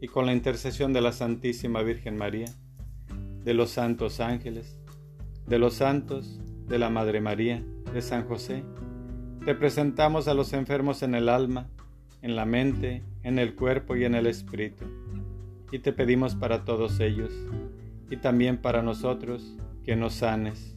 y 0.00 0.08
con 0.08 0.26
la 0.26 0.32
intercesión 0.32 0.92
de 0.92 1.00
la 1.00 1.12
Santísima 1.12 1.82
Virgen 1.82 2.16
María, 2.16 2.48
de 3.44 3.54
los 3.54 3.70
santos 3.70 4.18
ángeles, 4.18 4.80
de 5.46 5.60
los 5.60 5.74
santos, 5.74 6.40
de 6.66 6.80
la 6.80 6.90
Madre 6.90 7.20
María, 7.20 7.64
de 7.92 8.02
San 8.02 8.26
José, 8.26 8.64
te 9.44 9.54
presentamos 9.54 10.26
a 10.26 10.34
los 10.34 10.52
enfermos 10.52 11.04
en 11.04 11.14
el 11.14 11.28
alma, 11.28 11.68
en 12.22 12.34
la 12.34 12.46
mente, 12.46 13.04
en 13.22 13.38
el 13.38 13.54
cuerpo 13.54 13.94
y 13.94 14.04
en 14.04 14.16
el 14.16 14.26
espíritu. 14.26 14.84
Y 15.70 15.78
te 15.78 15.92
pedimos 15.92 16.34
para 16.34 16.64
todos 16.64 16.98
ellos, 16.98 17.32
y 18.10 18.16
también 18.16 18.56
para 18.56 18.82
nosotros, 18.82 19.56
que 19.84 19.94
nos 19.94 20.14
sanes. 20.14 20.73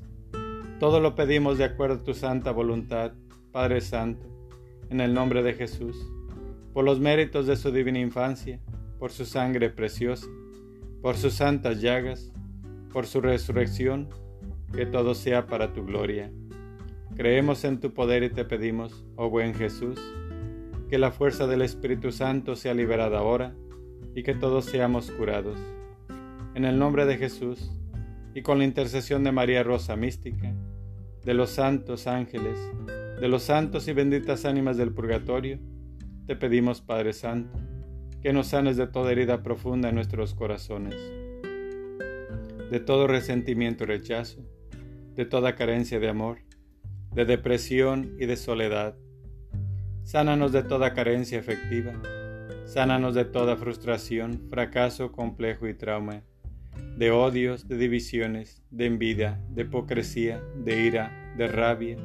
Todo 0.80 1.00
lo 1.00 1.16
pedimos 1.16 1.58
de 1.58 1.64
acuerdo 1.64 1.96
a 1.96 2.04
tu 2.04 2.14
santa 2.14 2.52
voluntad, 2.52 3.14
Padre 3.52 3.82
Santo, 3.82 4.28
en 4.92 5.02
el 5.02 5.12
nombre 5.12 5.42
de 5.42 5.56
Jesús, 5.56 5.98
por 6.72 6.86
los 6.86 7.00
méritos 7.00 7.48
de 7.48 7.56
su 7.56 7.72
divina 7.72 7.98
infancia, 7.98 8.60
por 9.00 9.12
su 9.12 9.26
sangre 9.26 9.72
preciosa, 9.72 10.28
por 11.02 11.18
sus 11.18 11.34
santas 11.34 11.82
llagas, 11.82 12.32
por 12.94 13.08
su 13.08 13.22
resurrección, 13.22 14.10
que 14.72 14.86
todo 14.86 15.16
sea 15.16 15.48
para 15.48 15.74
tu 15.74 15.84
gloria. 15.84 16.32
Creemos 17.16 17.64
en 17.64 17.80
tu 17.80 17.96
poder 17.96 18.22
y 18.22 18.30
te 18.30 18.46
pedimos, 18.46 19.04
oh 19.16 19.32
buen 19.32 19.56
Jesús, 19.56 20.00
que 20.90 21.00
la 21.00 21.10
fuerza 21.10 21.48
del 21.48 21.64
Espíritu 21.64 22.12
Santo 22.12 22.56
sea 22.56 22.76
liberada 22.76 23.18
ahora 23.18 23.56
y 24.14 24.22
que 24.22 24.36
todos 24.36 24.66
seamos 24.66 25.10
curados. 25.10 25.58
En 26.54 26.66
el 26.66 26.78
nombre 26.78 27.08
de 27.08 27.18
Jesús 27.18 27.72
y 28.34 28.42
con 28.42 28.58
la 28.60 28.64
intercesión 28.64 29.24
de 29.24 29.32
María 29.32 29.64
Rosa 29.64 29.96
Mística, 29.96 30.54
de 31.24 31.34
los 31.34 31.50
santos 31.50 32.08
ángeles, 32.08 32.60
de 33.20 33.28
los 33.28 33.44
santos 33.44 33.88
y 33.88 33.94
benditas 33.94 34.46
ánimas 34.46 34.78
del 34.78 34.94
purgatorio, 34.94 35.60
te 36.26 36.36
pedimos, 36.36 36.82
Padre 36.82 37.14
Santo, 37.14 37.60
que 38.22 38.34
nos 38.34 38.48
sanes 38.48 38.78
de 38.78 38.88
toda 38.88 39.12
herida 39.12 39.44
profunda 39.44 39.90
en 39.90 39.96
nuestros 39.96 40.34
corazones, 40.34 40.96
de 42.72 42.80
todo 42.80 43.08
resentimiento 43.08 43.84
y 43.84 43.88
rechazo, 43.88 44.42
de 45.16 45.26
toda 45.26 45.56
carencia 45.56 46.00
de 46.00 46.10
amor, 46.10 46.40
de 47.14 47.26
depresión 47.26 48.16
y 48.20 48.26
de 48.26 48.36
soledad 48.36 48.96
Sánanos 50.08 50.54
de 50.54 50.64
toda 50.64 50.94
carencia 50.94 51.38
efectiva. 51.38 51.92
Sánanos 52.64 53.14
de 53.14 53.26
toda 53.26 53.58
frustración, 53.58 54.48
fracaso, 54.50 55.12
complejo 55.12 55.68
y 55.68 55.74
trauma, 55.74 56.24
de 56.98 57.12
odios, 57.12 57.68
de 57.68 57.78
divisiones, 57.78 58.64
de 58.72 58.88
envidia, 58.88 59.40
de 59.52 59.62
hipocresía, 59.62 60.42
de 60.64 60.84
ira, 60.84 61.34
de 61.38 61.48
rabia 61.48 61.98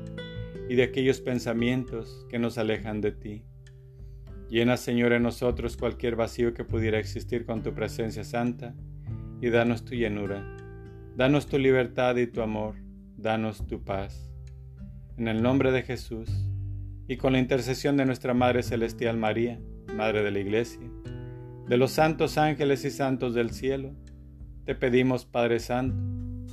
y 0.69 0.75
de 0.75 0.83
aquellos 0.83 1.21
pensamientos 1.21 2.27
que 2.29 2.39
nos 2.39 2.59
alejan 2.59 3.01
de 3.01 3.13
ti. 3.13 3.43
Llena, 4.51 4.77
Señor, 4.77 5.15
en 5.15 5.23
nosotros 5.23 5.79
cualquier 5.79 6.15
vacío 6.15 6.53
que 6.53 6.65
pudiera 6.65 6.99
existir 6.99 7.47
con 7.47 7.63
tu 7.63 7.73
presencia 7.73 8.23
santa 8.23 8.75
y 9.41 9.49
danos 9.49 9.87
tu 9.87 9.95
llenura. 9.95 10.45
Danos 11.17 11.47
tu 11.47 11.59
libertad 11.59 12.17
y 12.17 12.27
tu 12.27 12.43
amor. 12.43 12.75
Danos 13.17 13.67
tu 13.67 13.83
paz. 13.83 14.31
En 15.17 15.27
el 15.27 15.43
nombre 15.43 15.73
de 15.73 15.83
Jesús 15.83 16.29
y 17.09 17.17
con 17.17 17.33
la 17.33 17.39
intercesión 17.39 17.97
de 17.97 18.05
nuestra 18.05 18.35
Madre 18.35 18.63
Celestial 18.63 19.17
María, 19.17 19.59
Madre 19.97 20.23
de 20.23 20.31
la 20.31 20.41
Iglesia, 20.41 20.87
de 21.67 21.77
los 21.79 21.93
santos 21.93 22.37
ángeles 22.37 22.85
y 22.85 22.91
santos 22.91 23.33
del 23.33 23.53
cielo, 23.53 23.95
te 24.65 24.75
pedimos, 24.75 25.25
Padre 25.25 25.59
Santo, 25.59 25.97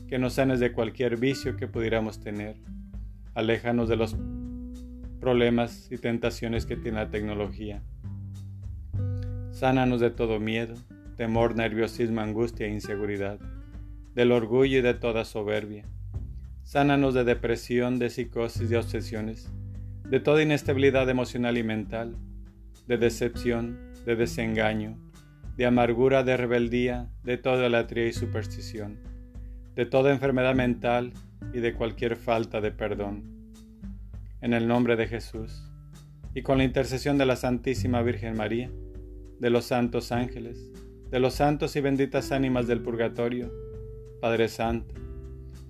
que 0.08 0.20
nos 0.20 0.34
sanes 0.34 0.60
de 0.60 0.72
cualquier 0.72 1.18
vicio 1.18 1.56
que 1.56 1.68
pudiéramos 1.68 2.20
tener. 2.20 2.56
Aléjanos 3.36 3.90
de 3.90 3.96
los 3.96 4.16
problemas 5.20 5.92
y 5.92 5.98
tentaciones 5.98 6.66
que 6.66 6.76
tiene 6.76 6.98
la 6.98 7.10
tecnología. 7.10 7.82
Sánanos 9.52 10.00
de 10.00 10.10
todo 10.10 10.40
miedo, 10.40 10.76
temor, 11.16 11.56
nerviosismo, 11.56 12.22
angustia 12.22 12.68
e 12.68 12.72
inseguridad, 12.72 13.40
del 14.16 14.32
orgullo 14.32 14.80
y 14.80 14.82
de 14.82 14.94
toda 14.94 15.26
soberbia. 15.26 15.86
Sánanos 16.64 17.14
de 17.14 17.24
depresión, 17.24 18.00
de 18.00 18.10
psicosis 18.10 18.72
y 18.72 18.76
obsesiones 18.76 19.52
de 20.10 20.20
toda 20.20 20.42
inestabilidad 20.42 21.08
emocional 21.08 21.58
y 21.58 21.64
mental, 21.64 22.16
de 22.88 22.98
decepción, 22.98 23.78
de 24.06 24.16
desengaño, 24.16 24.98
de 25.60 25.66
amargura, 25.66 26.24
de 26.24 26.38
rebeldía, 26.38 27.10
de 27.22 27.36
toda 27.36 27.68
latría 27.68 28.08
y 28.08 28.14
superstición, 28.14 28.98
de 29.76 29.86
toda 29.86 30.14
enfermedad 30.14 30.56
mental 30.56 31.12
y 31.54 31.60
de 31.60 31.74
cualquier 31.74 32.16
falta 32.16 32.62
de 32.62 32.72
perdón. 32.72 33.54
En 34.40 34.54
el 34.54 34.70
nombre 34.70 34.96
de 34.96 35.06
Jesús, 35.08 35.70
y 36.34 36.44
con 36.44 36.60
la 36.60 36.64
intercesión 36.64 37.18
de 37.18 37.26
la 37.26 37.36
Santísima 37.36 38.02
Virgen 38.04 38.38
María, 38.38 38.72
de 39.38 39.50
los 39.50 39.66
santos 39.66 40.14
ángeles, 40.14 40.72
de 41.12 41.20
los 41.20 41.34
santos 41.34 41.76
y 41.76 41.82
benditas 41.82 42.32
ánimas 42.32 42.66
del 42.66 42.82
purgatorio, 42.82 43.52
Padre 44.22 44.48
Santo, 44.48 44.96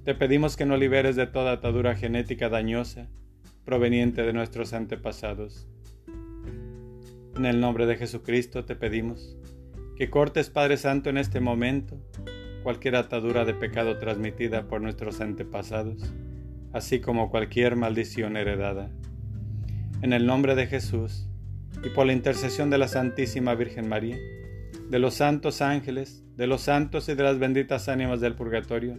te 0.04 0.14
pedimos 0.14 0.56
que 0.56 0.68
nos 0.68 0.80
liberes 0.80 1.16
de 1.16 1.26
toda 1.26 1.54
atadura 1.54 1.96
genética 1.96 2.48
dañosa 2.48 3.10
proveniente 3.66 4.22
de 4.22 4.34
nuestros 4.34 4.74
antepasados. 4.74 5.68
En 7.36 7.48
el 7.48 7.60
nombre 7.60 7.88
de 7.88 7.96
Jesucristo 7.96 8.66
te 8.66 8.76
pedimos 8.76 9.36
que 10.00 10.10
cortes, 10.10 10.50
Padre 10.50 10.78
Santo, 10.78 11.10
en 11.10 11.18
este 11.18 11.42
momento 11.42 12.02
cualquier 12.64 12.96
atadura 12.96 13.44
de 13.44 13.54
pecado 13.54 13.98
transmitida 13.98 14.66
por 14.66 14.80
nuestros 14.80 15.20
antepasados, 15.20 16.14
así 16.72 17.02
como 17.02 17.30
cualquier 17.30 17.76
maldición 17.76 18.38
heredada. 18.38 18.90
En 20.02 20.14
el 20.14 20.26
nombre 20.26 20.56
de 20.56 20.68
Jesús 20.68 21.28
y 21.84 21.90
por 21.90 22.06
la 22.06 22.14
intercesión 22.14 22.70
de 22.70 22.78
la 22.78 22.88
Santísima 22.88 23.56
Virgen 23.56 23.90
María, 23.90 24.16
de 24.90 25.00
los 25.00 25.16
santos 25.16 25.62
ángeles, 25.62 26.24
de 26.38 26.48
los 26.48 26.62
santos 26.62 27.10
y 27.10 27.16
de 27.16 27.24
las 27.24 27.38
benditas 27.38 27.90
ánimas 27.90 28.22
del 28.22 28.36
purgatorio, 28.36 28.96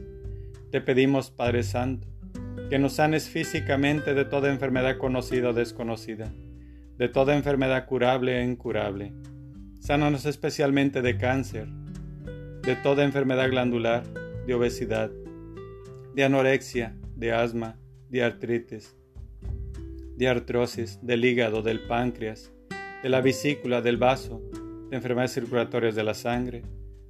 te 0.71 0.83
pedimos, 0.83 1.31
Padre 1.31 1.63
Santo, 1.63 2.09
que 2.69 2.79
nos 2.79 2.93
sanes 2.93 3.27
físicamente 3.31 4.13
de 4.13 4.27
toda 4.27 4.53
enfermedad 4.53 4.99
conocida 4.99 5.49
o 5.49 5.53
desconocida, 5.55 6.31
de 6.99 7.09
toda 7.09 7.35
enfermedad 7.35 7.87
curable 7.87 8.39
e 8.39 8.45
incurable. 8.45 9.15
Sánanos 9.81 10.27
especialmente 10.27 11.01
de 11.01 11.17
cáncer, 11.17 11.67
de 12.63 12.77
toda 12.77 13.03
enfermedad 13.03 13.49
glandular, 13.49 14.05
de 14.47 14.55
obesidad, 14.55 15.11
de 16.15 16.23
anorexia, 16.23 16.95
de 17.17 17.33
asma, 17.33 17.79
de 18.11 18.23
artritis, 18.23 18.95
de 20.17 20.29
artrosis, 20.29 20.99
del 21.03 21.25
hígado, 21.25 21.63
del 21.63 21.81
páncreas, 21.87 22.53
de 23.03 23.09
la 23.09 23.23
vesícula, 23.23 23.81
del 23.81 23.97
vaso, 23.97 24.43
de 24.91 24.97
enfermedades 24.97 25.33
circulatorias 25.33 25.95
de 25.95 26.05
la 26.05 26.15
sangre, 26.15 26.63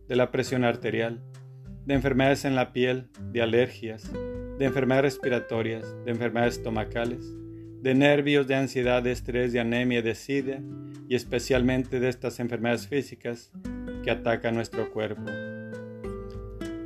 de 0.06 0.14
la 0.16 0.30
presión 0.30 0.64
arterial, 0.64 1.20
de 1.86 1.94
enfermedades 1.94 2.44
en 2.44 2.54
la 2.54 2.72
piel, 2.72 3.08
de 3.32 3.42
alergias, 3.42 4.12
de 4.12 4.64
enfermedades 4.64 5.14
respiratorias, 5.14 5.96
de 6.04 6.12
enfermedades 6.12 6.58
estomacales, 6.58 7.34
de 7.82 7.94
nervios, 7.94 8.46
de 8.46 8.54
ansiedad, 8.54 9.02
de 9.02 9.12
estrés, 9.12 9.52
de 9.52 9.60
anemia, 9.60 10.02
de 10.02 10.14
sida 10.14 10.60
y 11.08 11.14
especialmente 11.14 12.00
de 12.00 12.08
estas 12.08 12.40
enfermedades 12.40 12.86
físicas 12.86 13.50
que 14.04 14.10
atacan 14.10 14.54
nuestro 14.54 14.90
cuerpo. 14.90 15.22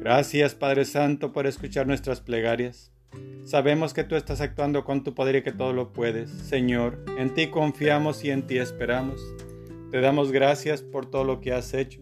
Gracias 0.00 0.54
Padre 0.54 0.84
Santo 0.84 1.32
por 1.32 1.46
escuchar 1.46 1.86
nuestras 1.86 2.20
plegarias. 2.20 2.92
Sabemos 3.44 3.92
que 3.92 4.04
tú 4.04 4.16
estás 4.16 4.40
actuando 4.40 4.84
con 4.84 5.04
tu 5.04 5.14
poder 5.14 5.36
y 5.36 5.42
que 5.42 5.52
todo 5.52 5.72
lo 5.72 5.92
puedes. 5.92 6.30
Señor, 6.30 7.04
en 7.18 7.34
ti 7.34 7.48
confiamos 7.48 8.24
y 8.24 8.30
en 8.30 8.46
ti 8.46 8.58
esperamos. 8.58 9.20
Te 9.90 10.00
damos 10.00 10.32
gracias 10.32 10.82
por 10.82 11.10
todo 11.10 11.24
lo 11.24 11.40
que 11.40 11.52
has 11.52 11.74
hecho, 11.74 12.00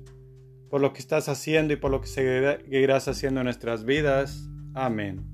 por 0.70 0.80
lo 0.80 0.92
que 0.92 1.00
estás 1.00 1.28
haciendo 1.28 1.74
y 1.74 1.76
por 1.76 1.90
lo 1.90 2.00
que 2.00 2.06
seguirás 2.06 3.08
haciendo 3.08 3.40
en 3.40 3.44
nuestras 3.44 3.84
vidas. 3.84 4.48
Amén. 4.74 5.31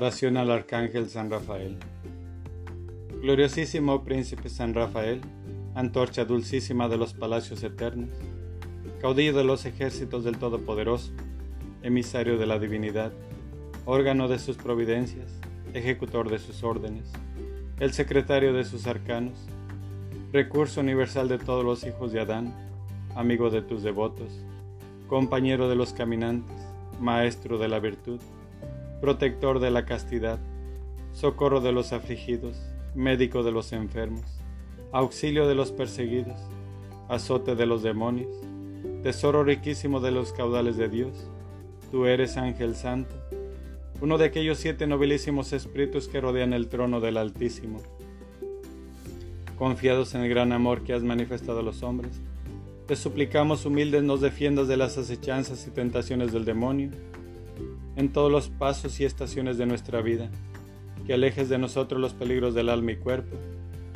Oración 0.00 0.38
al 0.38 0.50
Arcángel 0.50 1.10
San 1.10 1.30
Rafael. 1.30 1.76
Gloriosísimo 3.20 4.02
Príncipe 4.02 4.48
San 4.48 4.72
Rafael, 4.72 5.20
antorcha 5.74 6.24
dulcísima 6.24 6.88
de 6.88 6.96
los 6.96 7.12
palacios 7.12 7.62
eternos, 7.62 8.08
caudillo 9.02 9.34
de 9.34 9.44
los 9.44 9.66
ejércitos 9.66 10.24
del 10.24 10.38
Todopoderoso, 10.38 11.12
emisario 11.82 12.38
de 12.38 12.46
la 12.46 12.58
divinidad, 12.58 13.12
órgano 13.84 14.26
de 14.26 14.38
sus 14.38 14.56
providencias, 14.56 15.38
ejecutor 15.74 16.30
de 16.30 16.38
sus 16.38 16.64
órdenes, 16.64 17.12
el 17.78 17.92
secretario 17.92 18.54
de 18.54 18.64
sus 18.64 18.86
arcanos, 18.86 19.38
recurso 20.32 20.80
universal 20.80 21.28
de 21.28 21.36
todos 21.36 21.62
los 21.62 21.84
hijos 21.84 22.10
de 22.10 22.20
Adán, 22.20 22.54
amigo 23.14 23.50
de 23.50 23.60
tus 23.60 23.82
devotos, 23.82 24.32
compañero 25.08 25.68
de 25.68 25.76
los 25.76 25.92
caminantes, 25.92 26.56
maestro 27.00 27.58
de 27.58 27.68
la 27.68 27.80
virtud, 27.80 28.18
protector 29.00 29.60
de 29.60 29.70
la 29.70 29.86
castidad, 29.86 30.38
socorro 31.12 31.60
de 31.60 31.72
los 31.72 31.92
afligidos, 31.94 32.60
médico 32.94 33.42
de 33.42 33.50
los 33.50 33.72
enfermos, 33.72 34.42
auxilio 34.92 35.48
de 35.48 35.54
los 35.54 35.72
perseguidos, 35.72 36.38
azote 37.08 37.54
de 37.54 37.64
los 37.64 37.82
demonios, 37.82 38.32
tesoro 39.02 39.42
riquísimo 39.42 40.00
de 40.00 40.10
los 40.10 40.32
caudales 40.32 40.76
de 40.76 40.90
Dios, 40.90 41.30
tú 41.90 42.04
eres 42.04 42.36
ángel 42.36 42.74
santo, 42.74 43.14
uno 44.02 44.18
de 44.18 44.26
aquellos 44.26 44.58
siete 44.58 44.86
nobilísimos 44.86 45.54
espíritus 45.54 46.06
que 46.06 46.20
rodean 46.20 46.52
el 46.52 46.68
trono 46.68 47.00
del 47.00 47.16
Altísimo. 47.16 47.80
confiados 49.58 50.14
en 50.14 50.22
el 50.22 50.30
gran 50.30 50.52
amor 50.52 50.84
que 50.84 50.94
has 50.94 51.02
manifestado 51.02 51.60
a 51.60 51.62
los 51.62 51.82
hombres. 51.82 52.18
Te 52.86 52.96
suplicamos 52.96 53.66
humildes 53.66 54.02
nos 54.02 54.22
defiendas 54.22 54.68
de 54.68 54.78
las 54.78 54.96
acechanzas 54.96 55.66
y 55.66 55.70
tentaciones 55.70 56.32
del 56.32 56.46
demonio 56.46 56.90
en 57.96 58.12
todos 58.12 58.30
los 58.30 58.48
pasos 58.48 59.00
y 59.00 59.04
estaciones 59.04 59.58
de 59.58 59.66
nuestra 59.66 60.00
vida, 60.00 60.30
que 61.06 61.14
alejes 61.14 61.48
de 61.48 61.58
nosotros 61.58 62.00
los 62.00 62.14
peligros 62.14 62.54
del 62.54 62.68
alma 62.68 62.92
y 62.92 62.96
cuerpo, 62.96 63.36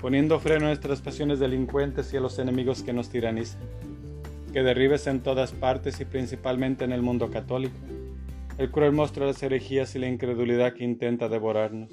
poniendo 0.01 0.39
freno 0.39 0.67
a 0.67 0.69
nuestras 0.69 1.01
pasiones 1.01 1.39
delincuentes 1.39 2.13
y 2.13 2.17
a 2.17 2.21
los 2.21 2.39
enemigos 2.39 2.83
que 2.83 2.93
nos 2.93 3.09
tiranizan, 3.09 3.61
que 4.53 4.63
derribes 4.63 5.07
en 5.07 5.21
todas 5.21 5.53
partes 5.53 6.01
y 6.01 6.05
principalmente 6.05 6.85
en 6.85 6.93
el 6.93 7.03
mundo 7.03 7.31
católico. 7.31 7.77
El 8.59 8.71
cruel 8.71 8.93
monstruo 8.93 9.27
de 9.27 9.33
las 9.33 9.43
herejías 9.43 9.97
y 9.97 9.99
la 9.99 10.09
incredulidad 10.09 10.75
que 10.75 10.85
intenta 10.85 11.29
devorarnos. 11.29 11.91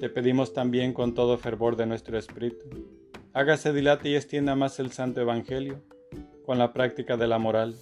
Te 0.00 0.08
pedimos 0.08 0.52
también 0.52 0.92
con 0.92 1.14
todo 1.14 1.38
fervor 1.38 1.76
de 1.76 1.86
nuestro 1.86 2.18
espíritu, 2.18 2.66
hágase 3.32 3.72
dilate 3.72 4.08
y 4.08 4.16
extienda 4.16 4.54
más 4.54 4.78
el 4.80 4.92
santo 4.92 5.20
evangelio 5.20 5.82
con 6.46 6.58
la 6.58 6.72
práctica 6.72 7.16
de 7.16 7.26
la 7.26 7.38
moral, 7.38 7.76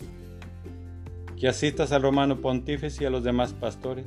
que 1.42 1.48
asistas 1.48 1.90
al 1.90 2.02
romano 2.02 2.36
pontífice 2.36 3.02
y 3.02 3.06
a 3.08 3.10
los 3.10 3.24
demás 3.24 3.52
pastores, 3.52 4.04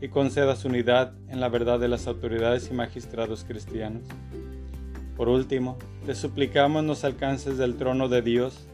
y 0.00 0.08
concedas 0.08 0.64
unidad 0.64 1.12
en 1.28 1.38
la 1.38 1.48
verdad 1.48 1.78
de 1.78 1.86
las 1.86 2.08
autoridades 2.08 2.68
y 2.68 2.74
magistrados 2.74 3.44
cristianos. 3.44 4.02
Por 5.16 5.28
último, 5.28 5.78
te 6.04 6.16
suplicamos 6.16 6.82
nos 6.82 7.04
alcances 7.04 7.58
del 7.58 7.76
trono 7.76 8.08
de 8.08 8.22
Dios, 8.22 8.66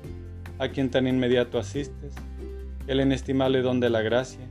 a 0.59 0.69
quien 0.69 0.91
tan 0.91 1.07
inmediato 1.07 1.59
asistes, 1.59 2.15
el 2.87 3.03
inestimable 3.03 3.61
don 3.61 3.81
de 3.81 3.91
la 3.91 4.01
gracia, 4.01 4.47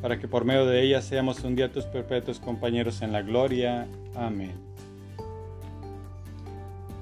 para 0.00 0.20
que 0.20 0.28
por 0.28 0.44
medio 0.44 0.64
de 0.64 0.80
ella 0.80 1.02
seamos 1.02 1.42
un 1.42 1.56
día 1.56 1.72
tus 1.72 1.86
perpetuos 1.86 2.38
compañeros 2.38 3.02
en 3.02 3.10
la 3.10 3.22
gloria. 3.22 3.88
Amén. 4.14 4.54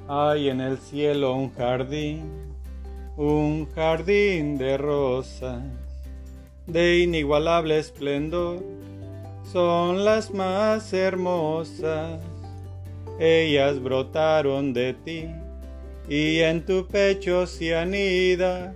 Hay 0.09 0.49
en 0.49 0.63
el 0.63 0.79
cielo 0.79 1.35
un 1.35 1.53
jardín, 1.53 2.47
un 3.17 3.67
jardín 3.75 4.59
de 4.59 4.77
rosas, 4.77 5.63
de 6.67 6.99
inigualable 6.99 7.79
esplendor, 7.79 8.63
son 9.53 10.05
las 10.05 10.33
más 10.33 10.93
hermosas. 10.93 12.21
Ellas 13.19 13.83
brotaron 13.83 14.73
de 14.73 14.95
ti, 14.95 15.27
y 16.09 16.41
en 16.41 16.65
tu 16.65 16.87
pecho 16.87 17.47
se 17.47 17.75
anida, 17.77 18.75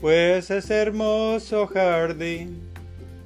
pues 0.00 0.50
es 0.50 0.70
hermoso 0.70 1.66
jardín 1.66 2.70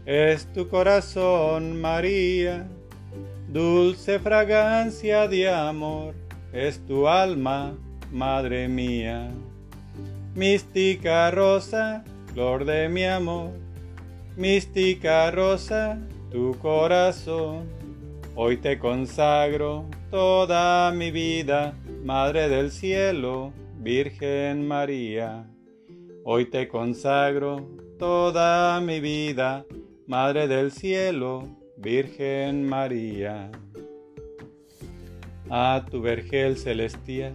es 0.06 0.52
tu 0.52 0.68
corazón, 0.68 1.80
María, 1.80 2.66
dulce 3.48 4.18
fragancia 4.18 5.26
de 5.28 5.48
amor, 5.48 6.14
es 6.52 6.78
tu 6.86 7.08
alma, 7.08 7.74
Madre 8.12 8.68
mía. 8.68 9.30
Mística 10.34 11.30
rosa, 11.30 12.02
flor 12.32 12.64
de 12.64 12.88
mi 12.88 13.04
amor, 13.04 13.52
mística 14.36 15.30
rosa, 15.30 15.96
tu 16.32 16.58
corazón. 16.58 17.68
Hoy 18.34 18.56
te 18.56 18.80
consagro 18.80 19.84
toda 20.10 20.90
mi 20.90 21.12
vida, 21.12 21.74
Madre 22.02 22.48
del 22.48 22.72
cielo, 22.72 23.52
Virgen 23.78 24.66
María. 24.66 25.46
Hoy 26.24 26.46
te 26.46 26.66
consagro 26.66 27.68
toda 27.96 28.80
mi 28.80 28.98
vida, 28.98 29.64
Madre 30.08 30.48
del 30.48 30.72
Cielo, 30.72 31.46
Virgen 31.76 32.68
María. 32.68 33.52
A 35.48 35.84
tu 35.88 36.02
vergel 36.02 36.56
celestial, 36.56 37.34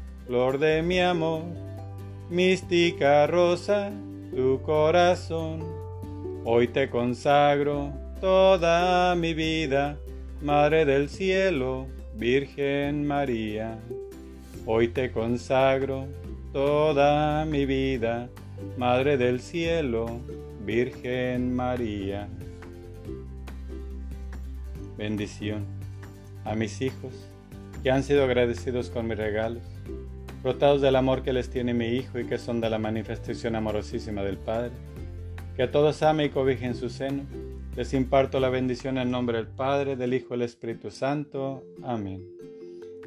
flor 0.31 0.59
de 0.59 0.81
mi 0.81 0.97
amor, 1.01 1.43
mística 2.29 3.27
rosa, 3.27 3.91
tu 4.33 4.61
corazón. 4.61 5.61
Hoy 6.45 6.69
te 6.69 6.89
consagro 6.89 7.91
toda 8.21 9.13
mi 9.15 9.33
vida, 9.33 9.97
Madre 10.41 10.85
del 10.85 11.09
cielo, 11.09 11.85
Virgen 12.15 13.05
María. 13.05 13.77
Hoy 14.65 14.87
te 14.87 15.11
consagro 15.11 16.07
toda 16.53 17.43
mi 17.43 17.65
vida, 17.65 18.29
Madre 18.77 19.17
del 19.17 19.41
cielo, 19.41 20.21
Virgen 20.65 21.53
María. 21.53 22.29
Bendición 24.97 25.65
a 26.45 26.55
mis 26.55 26.81
hijos 26.81 27.11
que 27.83 27.91
han 27.91 28.03
sido 28.03 28.23
agradecidos 28.23 28.89
con 28.89 29.09
mis 29.09 29.17
regalos, 29.17 29.63
brotados 30.43 30.81
del 30.81 30.95
amor 30.95 31.21
que 31.21 31.33
les 31.33 31.49
tiene 31.49 31.73
mi 31.73 31.87
Hijo 31.87 32.19
y 32.19 32.25
que 32.25 32.37
son 32.37 32.61
de 32.61 32.69
la 32.69 32.79
manifestación 32.79 33.55
amorosísima 33.55 34.23
del 34.23 34.37
Padre. 34.37 34.71
Que 35.55 35.63
a 35.63 35.71
todos 35.71 36.01
ame 36.03 36.25
y 36.25 36.29
cobije 36.29 36.65
en 36.65 36.75
su 36.75 36.89
seno. 36.89 37.23
Les 37.75 37.93
imparto 37.93 38.39
la 38.39 38.49
bendición 38.49 38.97
en 38.97 39.11
nombre 39.11 39.37
del 39.37 39.47
Padre, 39.47 39.95
del 39.95 40.13
Hijo 40.13 40.27
y 40.29 40.39
del 40.39 40.41
Espíritu 40.41 40.91
Santo. 40.91 41.63
Amén. 41.83 42.25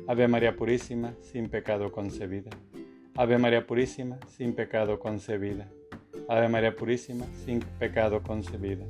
Ave 0.07 0.29
María 0.29 0.55
Purísima, 0.55 1.15
sin 1.21 1.49
pecado 1.49 1.91
concebida. 1.91 2.51
Ave 3.17 3.39
María 3.39 3.67
Purísima, 3.67 4.19
sin 4.27 4.55
pecado 4.55 4.99
concebida. 4.99 5.69
Ave 6.29 6.49
María 6.49 6.77
Purísima, 6.77 7.25
sin 7.45 7.61
pecado 7.61 8.23
concebida. 8.23 8.85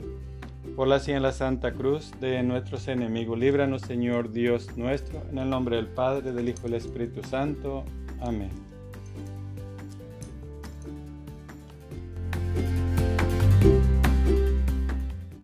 Por 0.76 0.88
la 0.88 1.00
en 1.06 1.22
la 1.22 1.30
Santa 1.32 1.72
Cruz 1.72 2.10
de 2.20 2.42
nuestros 2.42 2.88
enemigos, 2.88 3.38
líbranos 3.38 3.82
Señor 3.82 4.32
Dios 4.32 4.76
nuestro, 4.76 5.22
en 5.30 5.38
el 5.38 5.48
nombre 5.48 5.76
del 5.76 5.86
Padre, 5.86 6.32
del 6.32 6.48
Hijo 6.48 6.62
y 6.62 6.70
del 6.70 6.74
Espíritu 6.74 7.22
Santo. 7.22 7.84
Amén. 8.20 8.63